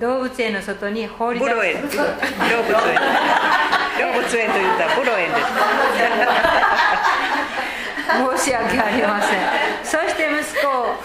[0.00, 2.00] 動物園の外に放り出ブロ園 動物園。
[4.00, 5.46] 動物園と言ったらブロ園です。
[8.40, 9.38] 申し訳ありません。
[9.84, 10.96] そして息子を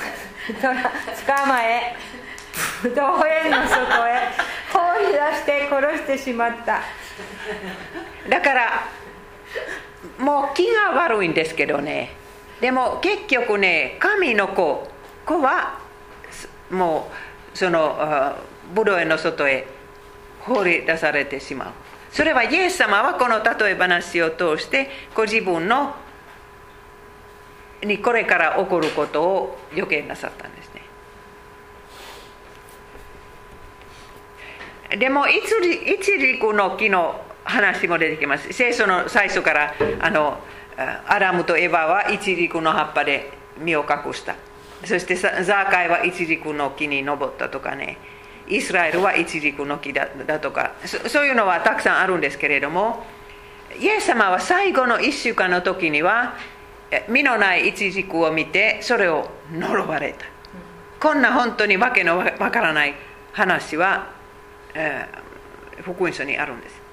[0.57, 1.97] 捕まえ
[2.82, 4.30] ぶどう園の外へ
[4.71, 6.82] 放り出して殺してしまった。
[8.30, 8.88] だから
[10.26, 12.09] もう気が悪いんですけどね。
[12.59, 14.88] でも結局ね神の子
[15.23, 15.78] 子は
[16.71, 17.11] も
[17.53, 18.36] うその
[18.73, 19.67] ブドウ園の外へ
[20.39, 21.67] 放り出されてしまう。
[22.11, 25.93] それはイエス様はこの例え話を通してご自分の
[27.84, 30.73] にこれから起こることを予見なさったんです
[34.89, 34.97] ね。
[34.97, 38.52] でも一軸の木の話も出てきます。
[38.52, 40.39] 聖書の最初からあの
[41.08, 44.36] アダムとエヴァは一軸の葉っぱで身を隠した。
[44.84, 47.98] そしてザーカイは一軸の木に登ったとかね。
[48.48, 50.08] イスラエルは一軸の木だ
[50.39, 50.74] とか。
[51.08, 53.06] そういうのはたくさんあるんですけれども
[53.80, 56.36] イエス様は最後の1週間の時には
[57.10, 60.26] 身のない一軸を見てそれを呪われた。
[61.00, 62.96] こんな本当にわけのわからない
[63.34, 64.12] 話は、
[64.74, 66.85] えー、福音書にあるんです。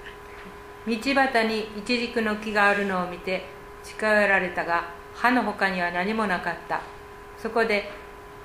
[0.87, 3.45] 道端に一軸の木があるのを見て
[3.85, 6.81] 近寄られたが歯の他には何もなかった。
[7.39, 7.91] そこで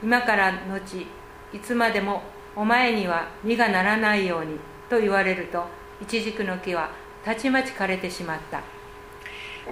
[0.03, 1.07] 今から後
[1.53, 2.21] いつまでも
[2.55, 4.59] お前には実がならないように
[4.89, 5.63] と言われると
[6.01, 6.89] 一軸の木は
[7.23, 8.61] たちまち枯れてしまった。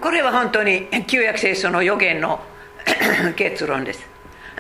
[0.02, 2.40] これは本当に旧約聖書の予言の
[3.38, 4.06] 結論です。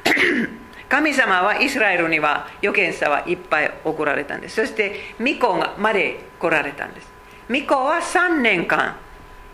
[0.87, 4.55] 神様はイスラエルには預言者はいっぱい送られたんです。
[4.55, 7.14] そして巫女まで来られたんです。
[7.47, 8.95] 巫女は3年間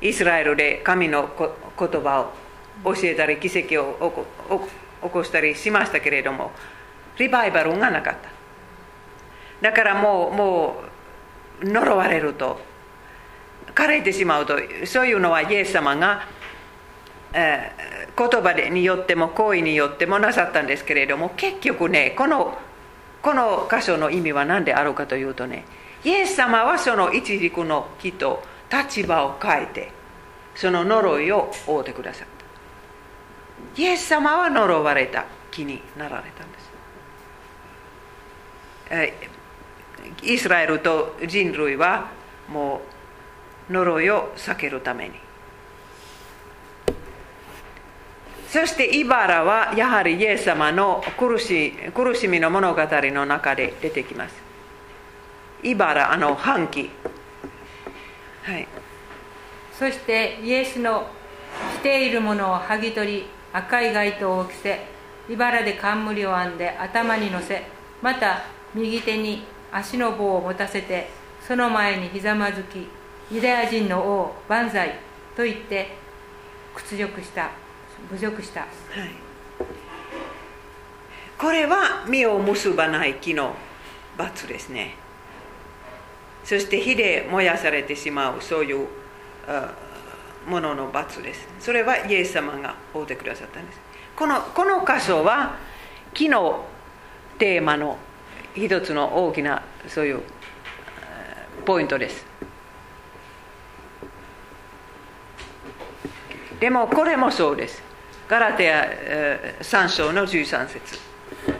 [0.01, 2.31] イスラエルで神の言葉
[2.83, 4.27] を教えたり奇跡を
[5.01, 6.51] 起こしたりしましたけれども
[7.17, 8.29] リバイバルがなかった。
[9.61, 10.83] だからもうも
[11.61, 12.59] う呪われると
[13.75, 16.27] 枯れてしまうとそういうのはイエス様が、
[17.33, 22.57] えー、言葉によっても行為によってもなさったんですけれども結局ねこの
[23.21, 25.65] この箇所の意味は何であるかというとね
[26.03, 29.91] イエス様はその一軸の木と立場を変えて
[30.55, 32.27] その呪いを負うてくださっ
[33.75, 33.81] た。
[33.81, 36.59] イエス様は呪われた木になられたんで
[40.21, 42.09] す、イスラエルと人類は
[42.49, 42.81] も
[43.69, 45.15] う呪いを避けるために。
[48.49, 54.50] そしてイバラはやはりイエス様の苦し苦しみの物語の中で出てきます。
[55.63, 56.81] イバラあの半旗。
[58.43, 58.67] はい。
[59.77, 61.07] そしてイエスの
[61.79, 64.79] 着ているものを剥ぎ取り赤い街灯を着せ
[65.29, 67.63] 茨で冠を編んで頭に乗せ
[68.01, 68.43] また
[68.73, 71.09] 右手に足の棒を持たせて
[71.47, 72.87] その前にひざまずき
[73.31, 74.99] ユダヤ人の王万歳
[75.35, 75.95] と言って
[76.75, 77.49] 屈辱した
[78.09, 78.69] 侮辱した、はい、
[81.37, 83.55] これは実を結ばない木の
[84.17, 84.95] 罰ですね
[86.43, 88.87] そして火で燃やされてしまうそういう
[90.47, 91.47] ものの罰です。
[91.59, 93.79] それはイエス様が負うてくださったんです。
[94.15, 95.55] このこの箇所は
[96.13, 96.65] 木の
[97.37, 97.97] テーマの
[98.55, 100.21] 一つの大きなそういう
[101.65, 102.25] ポイントです。
[106.59, 107.81] でもこれもそうです。
[108.27, 108.87] ガラテア
[109.61, 110.99] 3章の13節、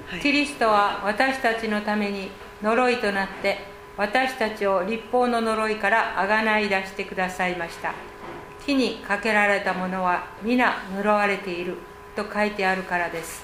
[0.09, 3.59] はい、キリストは私たちのために呪いとなって
[3.97, 7.93] 私たちを立法の呪いからあがない出してくださいました。
[8.65, 11.77] 木にかけられたものは皆呪われている
[12.15, 13.43] と書いてあるからです、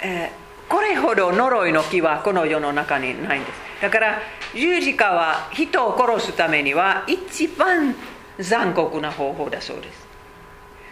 [0.00, 3.66] えー、これほど呪いの木はこの世の中にないんです。
[3.82, 4.22] だから
[4.54, 7.94] 十字架は人を殺すためには一番
[8.38, 10.06] 残酷な方法だそうです。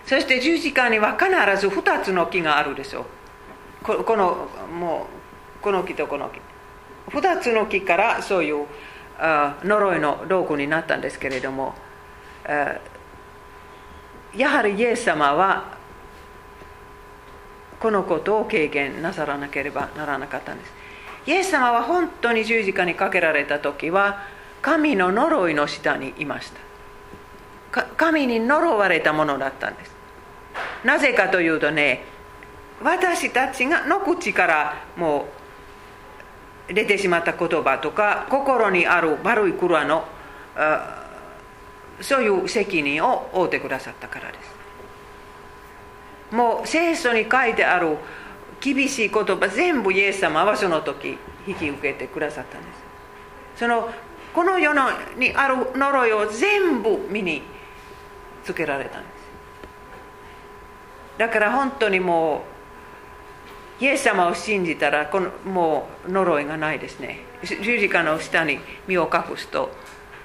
[0.06, 3.06] そして十字架には必ず2つの木があるでしょ
[3.82, 4.04] う。
[4.04, 4.48] この
[4.78, 5.06] も
[5.60, 6.40] うこの木とこの木。
[7.08, 8.66] 2つの木からそういう
[9.18, 11.74] 呪いの道具になったんですけれども
[14.36, 15.74] やはりイエス様は
[17.78, 20.72] このことを経験なさらなければならなかったんです。
[21.26, 24.26] イエス様は本当に十字架にかけられた時は
[24.62, 26.50] 神の呪いの下にいまし
[27.72, 27.82] た。
[27.82, 29.94] 神に呪われたものだったんです。
[30.84, 32.04] なぜかというとね
[32.82, 35.24] 私たちがの口からもう
[36.68, 40.04] 出てしまった言葉とか心にある悪い蔵の
[42.00, 44.54] そういう責任を負ってくださったからです。
[46.34, 47.96] もう聖書に書いてある
[48.60, 53.60] 厳しい言葉全部イエス様はその時引き受けてくださったんです。
[53.60, 53.90] その
[54.34, 57.42] この世のにある呪いを全部身に
[58.42, 59.14] つけられたんです。
[61.18, 62.40] だから本当にもう
[63.80, 67.20] イエス様を信じたらこのもう呪いがないですね。
[67.42, 69.70] 十字架の下に身を隠すと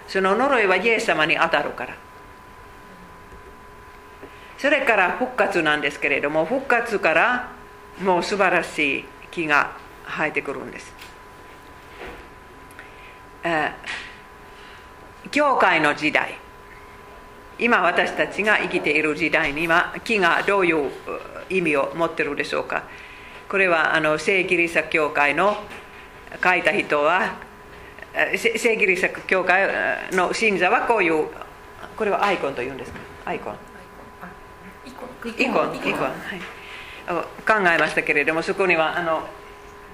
[0.07, 1.95] その呪いはイエス様に当たるから。
[4.57, 7.51] それから復活なんですけれども復活から
[8.01, 9.71] もう素晴らしい木が
[10.05, 10.93] 生えてくるんです、
[15.31, 16.37] 教会の時代。
[17.57, 20.91] 今私たちが生きている時代には木がどういう
[21.49, 22.83] 意味を持ってるでしょうか。
[23.49, 25.57] これはあの聖キリスト教会の
[26.43, 27.35] 書いた人は
[28.37, 29.67] 聖キリスト教会
[30.11, 31.27] の信者はこういう
[31.97, 32.99] これはアイコンというんですか？
[33.25, 33.55] アイコン。
[34.85, 35.29] イコン。
[35.29, 36.39] イコン、はい、
[37.45, 39.23] 考えましたけれどもそこにはあの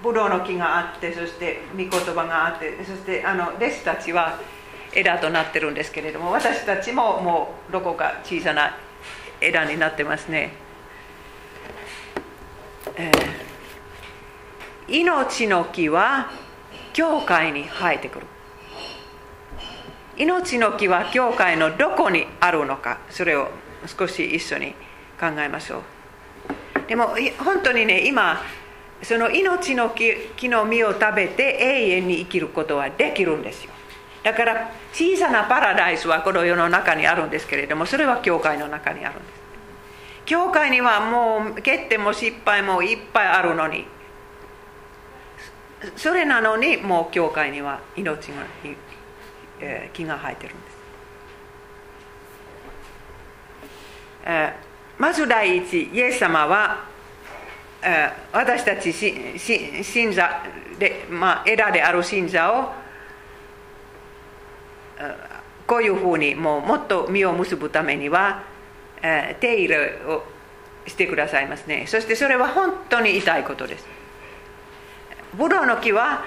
[0.03, 4.37] ブドウの木があってそして御言葉があってそしてあの弟子たちは
[4.93, 8.77] 枝となってるんですけれども私たちももうどこか小さな
[9.39, 10.51] 枝になってますね、
[12.97, 16.31] えー、命の木は
[16.93, 18.25] 教会に生えてくる。
[20.17, 23.49] 命の木は教会のどこにあるのかそれを
[23.85, 24.73] 少し一緒に
[25.19, 25.81] 考えましょう。
[26.87, 28.41] でも本当にね今
[29.01, 33.71] その命の木の実を食べて永遠に生きることはできるんですよ。
[34.23, 39.44] だから小さなパラダイスはこの世の中にあるんですけれどもそれは教会の中にあるんです。
[40.25, 43.95] 教会にはもう欠点も失敗もいっぱいあるのに。
[45.95, 48.45] それなのにもう教会には命が、
[49.59, 50.77] えー、木が生えてるんです、
[54.25, 56.85] えー、まず第一イエス様は、
[57.83, 60.43] えー、私たち信者
[60.79, 62.73] で、まあ、枝である信者を
[65.67, 68.43] こういうふうにもうもっと実を結ぶためには、
[69.01, 70.23] 手入れを
[70.87, 71.85] してくださいますね。
[71.87, 73.85] そしてそれは本当に痛いことです。
[75.33, 76.23] ブドウの木は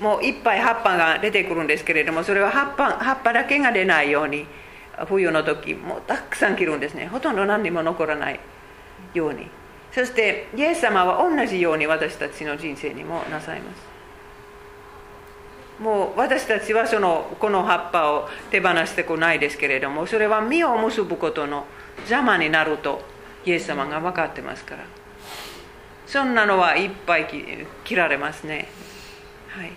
[0.00, 4.46] もういっぱい葉っぱが出てくるんですけれどもそれは葉っぱ葉っぱだけが出ないように
[5.06, 7.06] 冬の時もうたくさん切るんですね。
[7.06, 8.40] ほとんど何にも残らない
[9.14, 9.48] ように。
[9.92, 13.94] そしてイエス様は同じように私たちの人生にもなさいます。
[15.80, 21.66] もう私たちはそのこの葉っぱを手放してこないですけれどもそれは実を結ぶことの
[21.98, 23.02] 邪魔になると
[23.44, 24.84] イエス様が分かってますから。
[26.06, 27.26] そんなのはいっぱい
[27.84, 28.68] 切られますね。
[29.48, 29.72] はい。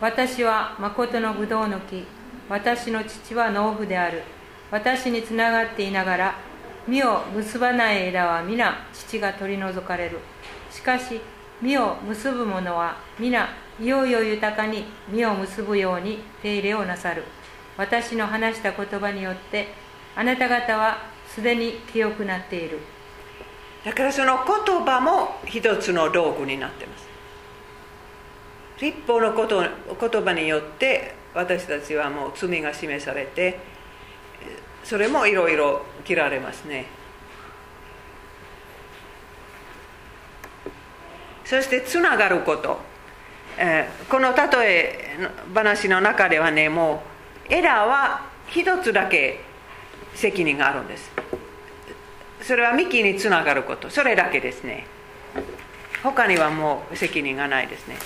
[0.00, 2.06] 私は誠のブドウの木。
[2.48, 4.22] 私の父は農夫である。
[4.70, 6.34] 私につながっていながら
[6.86, 10.18] 実を結ばない枝は皆父が取り除かれる。
[10.70, 11.20] しかし
[11.60, 13.48] 実を結ぶ者は皆
[13.80, 17.24] いよいよ豊かに実を結ぶように手入れをなさる。
[17.76, 19.68] 私の話した言葉によって
[20.18, 20.98] あなた方は
[21.28, 22.80] すでに清くなっている。
[23.84, 27.06] だからその言葉も一つの道具になってます。
[28.80, 33.60] 立法のこと言葉によって私たちはもう罪が示されて
[34.82, 36.86] それもいろいろ切られますね。
[41.44, 42.80] そしてつながること。
[43.56, 45.18] えー、この例え
[45.54, 47.04] 話の中ではねも
[47.48, 49.46] うエラーは一つだけ
[50.18, 51.10] 責任があるんです。
[52.42, 53.88] それは幹につながること。
[53.88, 54.86] それだけですね。
[56.02, 57.96] 他にはもう責任がないですね。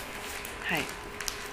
[0.65, 0.81] はい。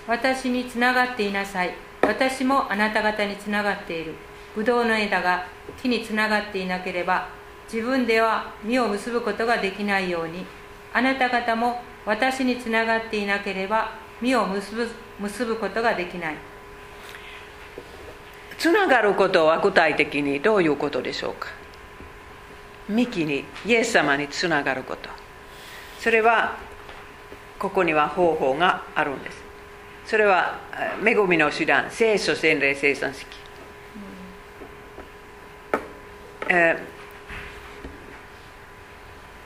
[0.08, 1.74] 私につながっていなさい。
[2.02, 4.16] 私もあなた方につながっている。
[4.56, 5.46] ブドウの枝が
[5.82, 7.30] 木につながっていなければ
[7.72, 10.46] 自分では実を結ぶことができないように
[10.92, 13.92] あなた方も私につながっていなければ
[14.22, 14.88] 実を結ぶ
[15.20, 16.36] 結ぶことができない。
[18.60, 21.48] つながることは具体的にどういうことでしょうか？
[22.90, 25.10] 幹にイエス様につながること。
[26.00, 26.58] それは
[27.58, 29.42] ここには方法があるんです。
[30.06, 30.60] それは
[31.06, 33.28] 恵みの手段聖書洗礼生産式。
[36.50, 36.78] え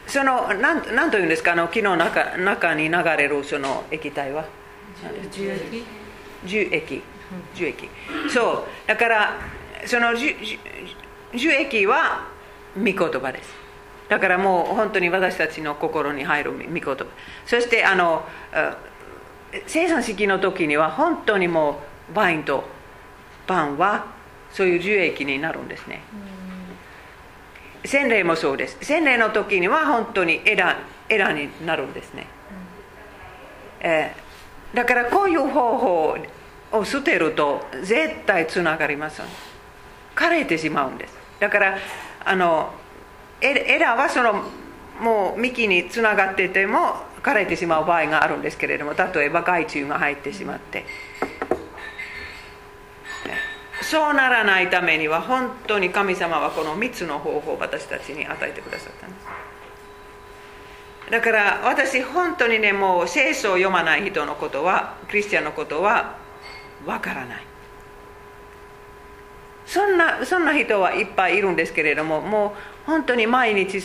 [0.07, 1.51] ー、そのなんなんというんですか？
[1.51, 4.45] あの木の中中に流れるその液体は？
[6.45, 7.01] 樹液
[7.55, 7.89] 樹液
[8.29, 8.87] そう。
[8.87, 9.39] だから
[9.85, 10.35] その樹
[11.35, 12.27] 樹液は
[12.77, 13.53] 御言葉です。
[14.09, 17.05] だからもう本当に私たちの心に入る御言葉。
[17.45, 18.23] そしてあの
[19.67, 21.81] 生産式の時には本当にも
[22.13, 22.63] うワインと
[23.47, 24.05] パンは
[24.51, 26.01] そういう樹液になるんですね。
[27.85, 28.77] 洗礼もそうです。
[28.81, 30.77] 洗礼の時には本当に枝
[31.09, 32.25] 枝になるんですね、
[33.81, 36.17] えー、だからこういう方法
[36.73, 39.25] を捨てると絶対つながりません。
[40.15, 41.13] 枯れてしまうんです。
[41.39, 41.77] だから
[42.25, 42.73] あの
[43.41, 44.43] 枝はその
[44.99, 50.85] もう幹につながってても枯れてしまう場合があるんですけれども例えば害虫が入ってしまって。
[53.81, 59.27] そうならないためには本当に神様はこの3つの方法を私たちに与えてくださったんです。
[61.11, 66.22] だから私本当にねもう聖書を読まない人のことはクリスチャンのことは
[66.85, 67.43] わからない。
[69.65, 72.51] そんなそんな人はいっぱいいるんですけれどももう
[72.85, 73.77] 本当に毎日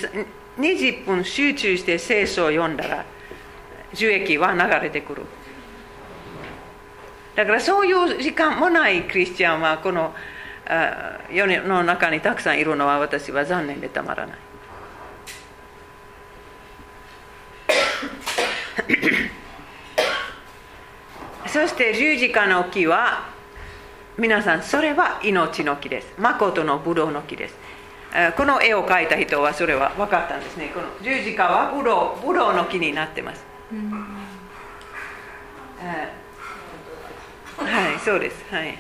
[0.59, 3.05] 20分集中して聖書を読んだら
[3.95, 5.23] 樹液は流れてくる。
[7.37, 10.13] だからそういう時間もないクリスチャンはこの
[11.33, 14.39] 世の中にたくさんいるのは私は残念でたまらない。
[21.49, 23.31] そして十字架の木は
[24.19, 26.13] 皆さんそれは命の木です。
[26.19, 27.57] 誠のブドウの木です。
[28.37, 30.71] この絵を描いた人はそれは分かったんですね。
[30.75, 33.45] この十字架はブドウブドウの木になってます、
[37.59, 38.45] はいそうです。
[38.51, 38.79] はい、はい、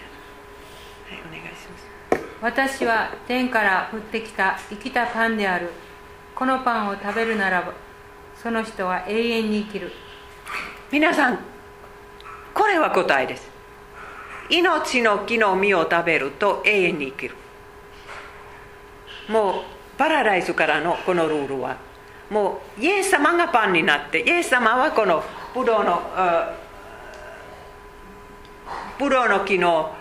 [1.28, 2.24] お願いします。
[2.40, 5.70] 私は天から降ってきた生きたパンである。
[6.34, 7.72] このパンを食べるならば
[8.40, 9.92] その人は永遠に生きる。
[10.90, 11.38] 皆さん
[12.54, 13.48] これは答えです。
[14.50, 17.34] 命の木の実を食べると永遠に生きる。
[19.28, 19.62] もう
[19.98, 21.76] パラダイスからのこのルールは
[22.30, 25.22] もうイエス様がパンになってイエス様はこの
[25.54, 26.00] ブドウの
[28.98, 29.94] ブドウの木の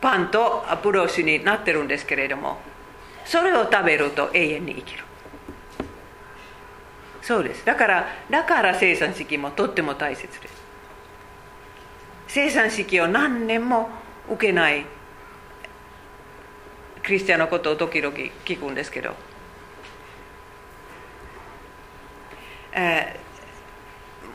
[0.00, 2.58] パンとブドウ酒になってるんですけれども
[3.24, 5.04] それを食べると永遠に生きる。
[7.22, 7.64] そうです。
[7.64, 10.63] だからだから生産式もとっても大切です。
[12.34, 13.88] 生産式を何年も
[14.28, 14.84] 受けない
[17.04, 18.12] クリスチャンのことを時々
[18.44, 19.14] 聞くんですけど、
[22.72, 23.20] え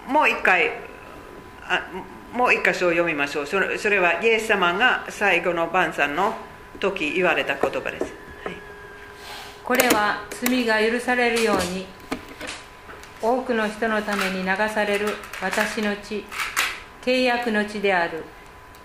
[0.08, 0.72] ー、もう一回
[2.32, 3.46] もう一箇所を読みましょう。
[3.46, 6.36] それそれはイエス様が最後の晩餐の
[6.80, 8.04] 時言われた言葉です、
[8.46, 8.54] はい、
[9.66, 11.86] これは罪が許されるように
[13.22, 15.08] 多くの人のために流される
[15.42, 16.24] 私の血。
[17.02, 18.24] 契約の地である。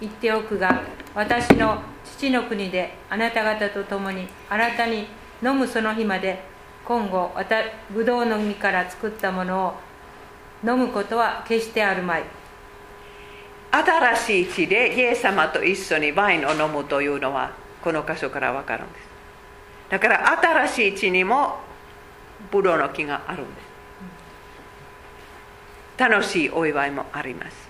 [0.00, 0.82] 言っておくが
[1.14, 5.06] 私の父の国であなた方と共に新たに
[5.42, 6.42] 飲むその日まで
[6.84, 7.30] 今後
[7.90, 9.74] ぶどうの実から作ったものを
[10.68, 12.24] 飲むことは決してあるまい。
[13.70, 17.52] 新しい地でイエス様と一緒にワインを飲むというのは
[17.82, 19.08] この箇所から分かるんです。
[19.90, 21.58] だから新しい地にも
[22.50, 23.64] ブドウの木があるんです。
[25.98, 27.63] 楽しいお祝いもあります。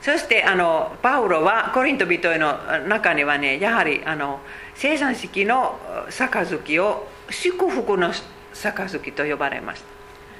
[0.00, 4.40] そしてあのパウロはコリント人への中にはねやはりあの
[4.74, 5.78] 生産式の
[6.08, 8.12] 杯を祝福の
[8.52, 9.82] 杯と呼ばれまし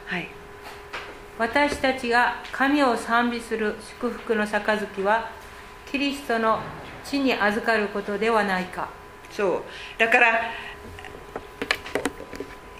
[0.08, 0.28] た、はい、
[1.38, 5.30] 私たちが神を賛美する祝福の杯は
[5.90, 6.60] キリストの
[7.04, 8.88] 地に預かることではないか。
[9.30, 9.62] そう。
[9.98, 10.40] だから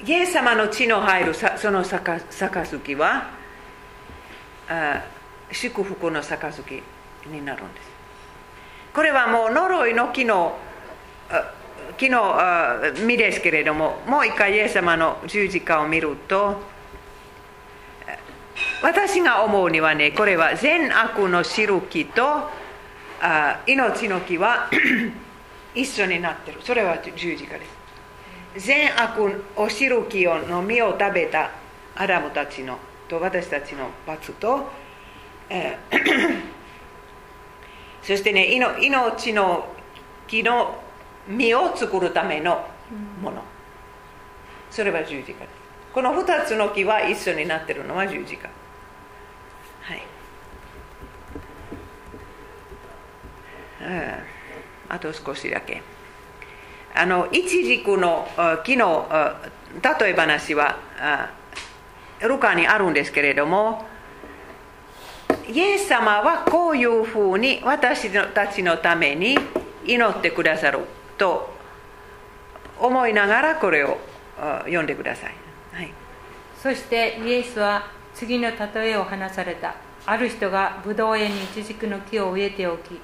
[0.04, 3.30] イエス様の血の入るその杯は
[4.68, 5.04] あ
[5.52, 6.82] 祝福の杯
[7.26, 7.88] になるんです。
[8.94, 10.58] これはもう呪いの木の
[11.96, 12.34] 木の
[12.94, 16.56] 実ですけれどももう一回イエス様の十字架を見ると
[18.82, 22.50] 私が思うにはねこれは善悪の知る木と
[23.66, 24.70] 命の木は
[25.74, 26.60] 一緒になってる。
[26.62, 27.64] それは十字架で
[28.56, 28.66] す。
[28.66, 31.50] 善悪を知る木の実を食べた
[31.94, 32.78] アダムたちの
[33.08, 34.68] と私たちの罰と
[38.02, 39.66] そしてね命の
[40.28, 40.82] 木の
[41.28, 42.66] 実を作るための
[43.20, 43.42] もの、
[44.70, 45.44] それは十字架
[45.92, 48.48] この2つの木は一緒になってるのは十字架。
[49.82, 50.02] はい。
[53.82, 54.18] あ
[54.88, 55.82] あと少しだけ。
[56.94, 58.28] あの一軸の
[58.64, 59.08] 木の
[60.00, 60.78] 例え話は
[62.20, 63.84] ルカにあるんですけれども
[65.50, 69.36] イエス様はこういうふうに私たちのために
[69.84, 70.78] 祈ってくださる
[71.18, 71.52] と
[72.78, 73.98] 思いながらこれを
[74.64, 75.34] 読んでください、
[75.72, 75.92] はい、
[76.62, 77.84] そしてイエスは
[78.14, 79.74] 次の例えを話された。
[80.06, 82.98] ある人がブドウ園にイチジクの木を植えておき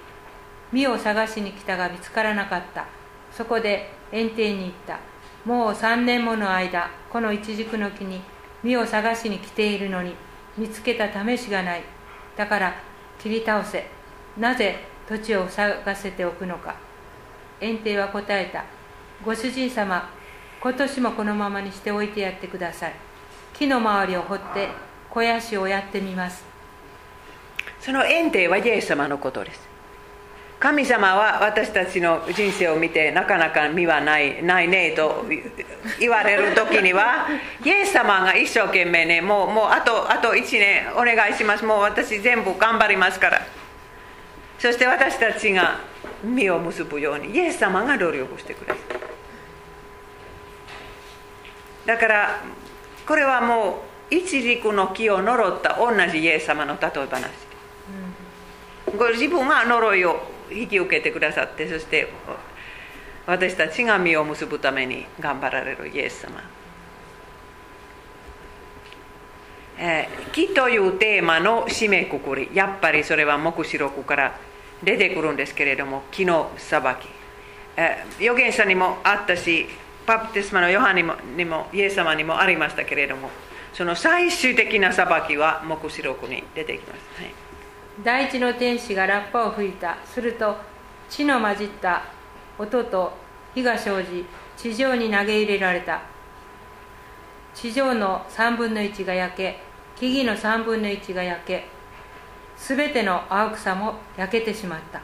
[0.72, 2.86] 実を探しに来たが見つからなかった。
[3.32, 4.98] そこで園庭に行った。
[5.44, 8.20] もう3年もの間このイチジクの木に
[8.62, 10.14] 実を探しに来ているのに
[10.56, 11.82] 見つけた試しがない。
[12.36, 12.74] だから
[13.18, 13.86] 切り倒せ。
[14.38, 14.76] なぜ
[15.08, 16.76] 土地を塞がせておくのか。
[17.60, 18.64] 園庭は答えた。
[19.24, 20.10] ご主人様
[20.60, 22.94] 今年もこのままにしておいてやってください。
[23.54, 24.68] 木の周りを掘って
[25.08, 26.44] 肥やしをやってみます。
[27.80, 29.75] その園庭はイエス様のことです。
[30.58, 35.26] 神様は私たちの人生を見てなかなか実はないないねと
[36.00, 37.28] 言われる時には
[37.62, 41.64] イエス様が一生懸命ねもうもうあとあと1年お願いします。
[41.64, 43.42] もう私全部頑張りますから。
[44.58, 45.80] そして私たちが
[46.24, 48.84] 実を結ぶようにイエス様が努力してください
[51.86, 52.40] だから
[53.06, 57.30] これはもう一軸の木を呪った同じイエス様の例え話、
[58.96, 62.08] ご自分は呪いを引き受けてくださってそして
[63.26, 66.40] 私たちが実を結ぶために頑張られるイエス様、
[69.78, 74.38] え、木というテーマの締めくくりやっぱりそれは黙示録から
[74.82, 76.84] 出てくるんですけれども木の裁き、
[77.76, 79.66] え、預言者にもあったし
[80.06, 83.28] パプテスマのヨハンにもにもイエス様にもありましたけれども
[83.74, 87.34] その最終的な裁きは黙示録に出てきます、はい、
[88.04, 89.96] 第一の天使がラッパを吹いた。
[90.04, 90.56] すると
[91.08, 92.02] 血の混じった
[92.58, 93.12] 音と
[93.54, 94.24] 火が生じ
[94.56, 96.02] 地上に投げ入れられた。
[97.54, 99.60] 地上の3分の1が焼け
[99.96, 101.64] 木々の3分の1が焼け
[102.56, 105.00] すべての青草も焼けてしまった。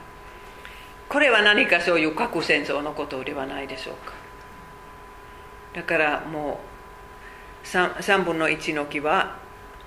[1.08, 4.12] これは何かそういう核戦争のことではないでしょうか。
[5.74, 6.60] だからも
[7.64, 9.38] う 3, 3分の1の木は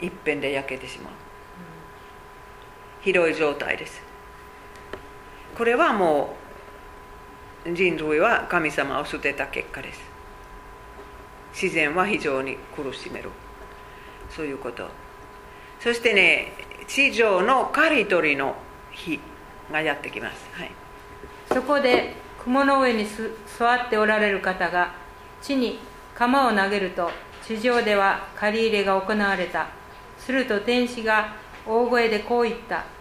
[0.01, 1.13] 一遍で焼けてしまう、
[3.05, 4.01] ひどい状態です。
[5.55, 6.35] これはも
[7.63, 10.01] う人類は神様を捨てた結果です。
[11.53, 13.29] 自然は非常に苦しめる
[14.31, 14.87] そういうこと。
[15.79, 16.51] そしてね
[16.87, 18.55] 地上の刈り取りの
[18.91, 19.19] 日
[19.71, 20.71] がやってきます、はい、
[21.53, 24.93] そこで雲の上に座っておられる方が
[25.43, 25.77] 地に
[26.15, 27.11] 鎌を投げると
[27.45, 29.67] 地上では借り入れが行われた。
[30.17, 31.35] すると天使が
[31.67, 32.94] 大声でこう言った。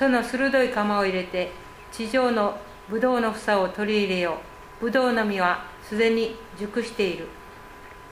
[0.00, 1.52] その鋭い鎌を入れて
[1.92, 4.38] 地上のブドウの房を取り入れよ
[4.80, 4.84] う。
[4.86, 7.28] ブドウの実はすでに熟している。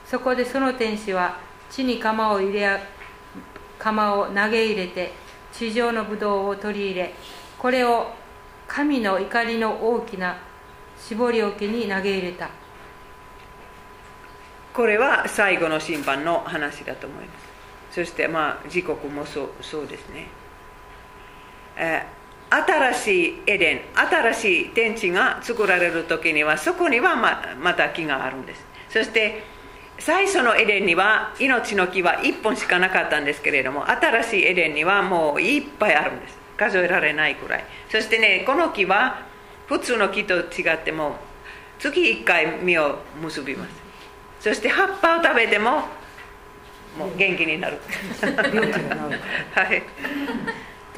[0.05, 1.39] そこでその天使は
[1.71, 2.79] 地に鎌を入れ
[3.79, 5.13] 鎌を投げ入れて
[5.51, 7.13] 地上のブドウを取り入れ
[7.57, 8.11] これを
[8.67, 10.37] 神の怒りの大きな
[10.95, 12.51] 絞り桶に投げ入れた。
[14.75, 17.33] これは最後の審判の話だと思いま
[17.89, 17.95] す。
[17.95, 20.27] そしてまあ時刻もそうそうですね、
[22.49, 28.65] 新しいエデン新しい天地が作られる時にはそこにはままた木があるんです。
[28.89, 29.43] そして
[29.99, 36.37] 最初のエデンには命の木は1本しかなかったんですけれども新しいエデンにはもういっぱいあるんです。
[36.57, 37.63] 数えられないくらい。
[37.89, 39.21] そしてねこの木は
[39.67, 41.17] 普通の木と違っても
[41.77, 43.71] 月1回実を結びます。
[44.39, 45.83] そして葉っぱを食べても
[46.97, 47.77] もう 元気になる。
[49.53, 49.83] はい、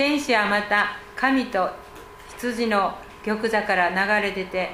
[0.02, 1.70] 天使はまた神と
[2.36, 4.72] 羊の玉座から流れ出て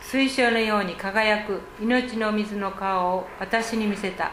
[0.00, 4.30] 水晶のように輝く命の水の川を私に見せた。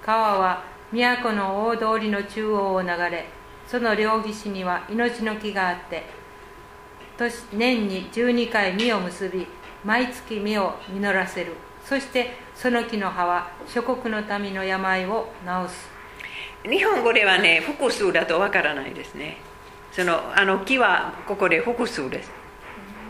[0.00, 0.62] 川は
[0.92, 3.26] 都の大通りの中央を流れ
[3.66, 6.04] その両岸には命の木があって
[7.52, 9.48] 年に12回実を結び
[9.84, 11.56] 毎月実を実らせる。
[11.84, 15.91] そしてその木の葉は諸国の民の病を治す。
[16.64, 19.38] 日本語ではね複数だとわからないですね。
[19.90, 22.30] そのあの木はここで複数です。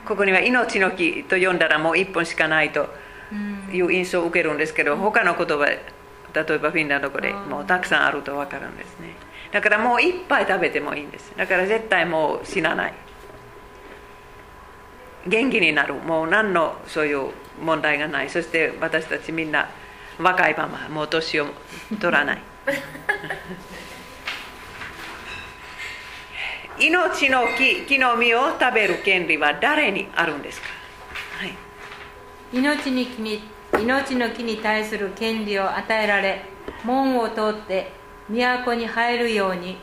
[0.04, 2.88] ここには命の木と呼んだらもう一本しかないと
[3.72, 5.80] いう印象を受けるんですけど他の言葉例
[6.32, 9.14] えばフィンランド語でもうたくさんあると分かるんですね。
[9.52, 11.32] だからもういっぱい食べてもいいんです。
[11.36, 12.94] だから絶対もう死なない。
[15.26, 15.94] 元気になる。
[15.94, 17.28] もう何のそういう
[17.62, 18.30] 問題がない。
[18.30, 19.68] そして私たちみんな
[20.18, 21.46] 若いままもう年を
[22.00, 22.42] 取らない
[26.78, 30.68] 命の木木の実を食べる権利は誰にあるんですか、
[31.38, 31.54] はい、
[32.52, 33.42] 命に木に
[33.80, 36.44] 命の木に対する権利を与えられ
[36.84, 37.92] 門を通って
[38.28, 39.76] 都に入るように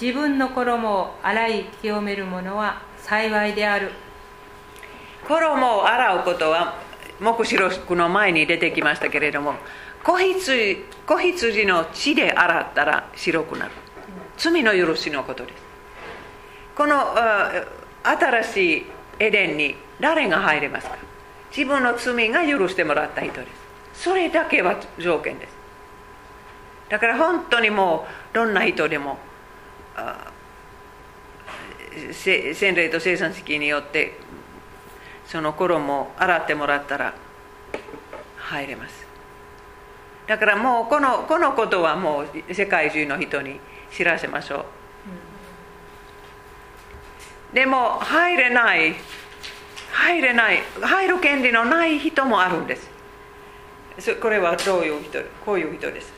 [0.00, 3.90] 自分の衣を洗い清める者は幸いである。
[5.26, 6.74] 衣を洗うことは
[7.20, 9.56] 黙示録の前に出てきましたけれども
[10.04, 10.76] 子羊
[11.06, 13.72] 子羊の血で洗ったら白くなる。
[14.36, 15.62] 罪の許しのことです。
[16.76, 16.94] この
[18.02, 18.86] 新しい
[19.18, 20.96] エデンに誰が入れますか？
[21.50, 23.46] 自分の罪が許してもらった人で
[23.94, 24.02] す。
[24.04, 25.52] それだけは条件です。
[26.88, 29.18] だから本当にもうどんな人でも
[32.12, 34.16] 洗礼と生産式によって
[35.26, 37.14] その衣を洗ってもらったら
[38.36, 38.97] 入れます。
[40.28, 43.58] だからもうこのこのことはもう世界中の人に
[43.90, 44.66] 知らせましょ
[47.52, 47.54] う。
[47.54, 48.94] でも入れない
[49.90, 52.90] 入れない入る権利のない人もあるんです。
[53.98, 56.12] そこれはどういう人こういう人です。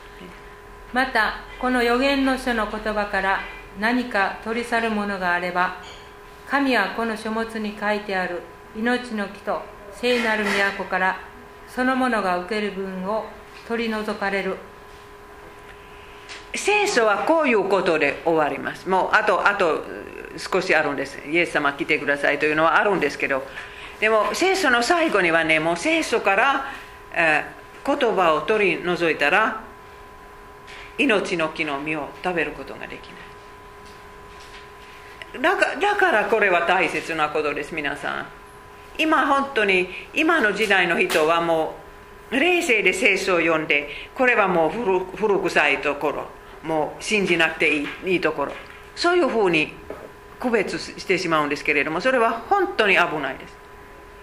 [0.91, 3.39] またこの預言の書の言葉から
[3.79, 5.77] 何か取り去るものがあれば
[6.49, 8.41] 神はこの書物に書いてある
[8.75, 9.61] 命の木と
[9.93, 10.43] 聖なる
[10.77, 11.17] 都から
[11.69, 13.23] そのものが受ける分を
[13.71, 14.57] 取り除かれる。
[16.53, 18.89] 聖書はこういうことで終わります。
[18.89, 19.85] もうあとあと
[20.37, 21.17] 少しあるんです。
[21.25, 23.43] イエス様来てくださいというのはあるんですけど。
[24.01, 26.65] でも聖書の最後にはねもう聖書から、
[27.13, 29.63] えー言葉を取り除いたら
[30.99, 33.07] 命の木の実を食べることができ
[35.33, 35.41] ない。
[35.41, 38.27] だかだからこれは大切なことです皆さん。
[38.99, 41.80] 今本当に今の時代の人はもう
[42.31, 46.27] 冷静で聖書を読んでこれはもう古臭いところ
[46.63, 48.53] もう信じなくていいいいところ。
[48.95, 49.73] そういうふうに
[50.39, 53.55] 区別してしまうんですけれどもそれは本当に危ないです。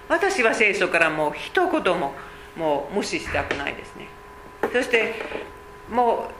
[0.08, 2.14] 私は聖書からもう一言も
[2.56, 4.08] もう無視したくないですね。
[4.72, 5.14] そして
[5.90, 6.30] も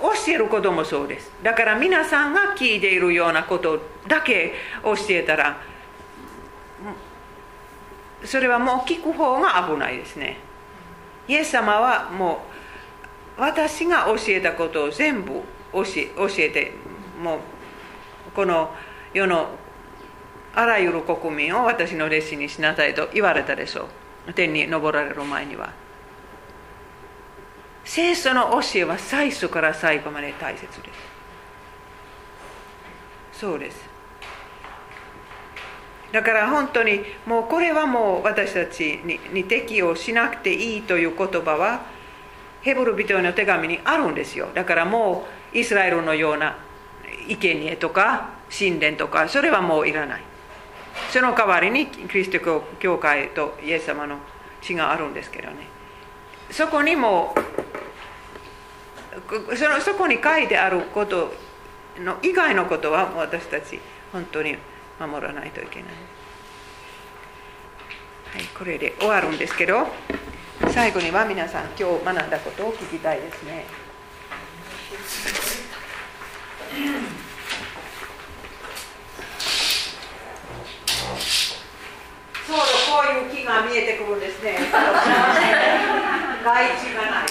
[0.00, 1.32] う教えることもそうです。
[1.42, 5.60] だから皆さんが聞いているようなことだけ教えたら
[8.24, 10.38] それはもう聞く方が危ないですね。
[11.28, 12.42] イエス様はも
[13.38, 15.42] う私が教えたことを全部
[15.72, 16.72] 教え教えて
[17.22, 17.38] もう
[18.34, 18.70] この
[19.12, 19.48] 世の
[20.54, 23.88] あらゆる国民を私の弟子にしなさいと言われたでしょ
[24.28, 24.32] う。
[24.32, 25.72] 天に昇られる前には。
[27.84, 30.68] 聖書の教えは最初から最後まで大切で
[33.32, 33.40] す。
[33.40, 33.93] そうです。
[36.14, 41.82] だから本当にもうこれはもう私たちにに適用しなくていいという言葉は
[42.62, 44.48] ヘブル人への手紙にあるんですよ。
[44.54, 46.56] だからもうイスラエルのような
[47.26, 50.22] 生贄とか神殿とかそれはもういらない。
[51.10, 54.18] その代わりにキリスト教会とイエス様の
[54.62, 55.66] 血があるんですけどね。
[56.48, 57.34] そこにも
[59.56, 61.34] そのそこに書いてあること
[61.98, 63.80] の以外のことは私たち
[64.12, 64.56] 本当に
[64.98, 65.88] 守らないといけない。
[68.34, 69.86] はい、これで終わるんですけど
[70.72, 73.64] 最後には皆さん今日学んだことを聞きたいですね。
[82.46, 82.64] そうこ
[83.04, 84.58] ういう木が見えてくるんですね。
[86.44, 87.26] 外地がない。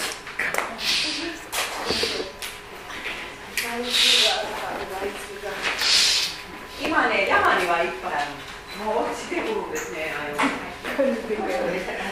[6.84, 8.36] 今ね、山にはいっぱいある、
[8.84, 10.36] もう落ちてくるんですね、あの、
[11.00, 11.24] 美味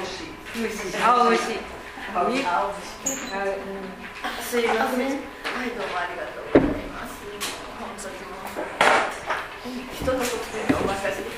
[0.08, 0.32] しい。
[0.56, 0.72] 美味。
[0.72, 0.88] す
[4.60, 4.64] い。
[4.64, 5.12] ません。
[5.12, 6.88] はい、どうもありがとうござい。
[6.88, 7.20] ます。
[7.84, 8.64] 本当にもう、
[9.92, 11.31] 人の特典がお任せ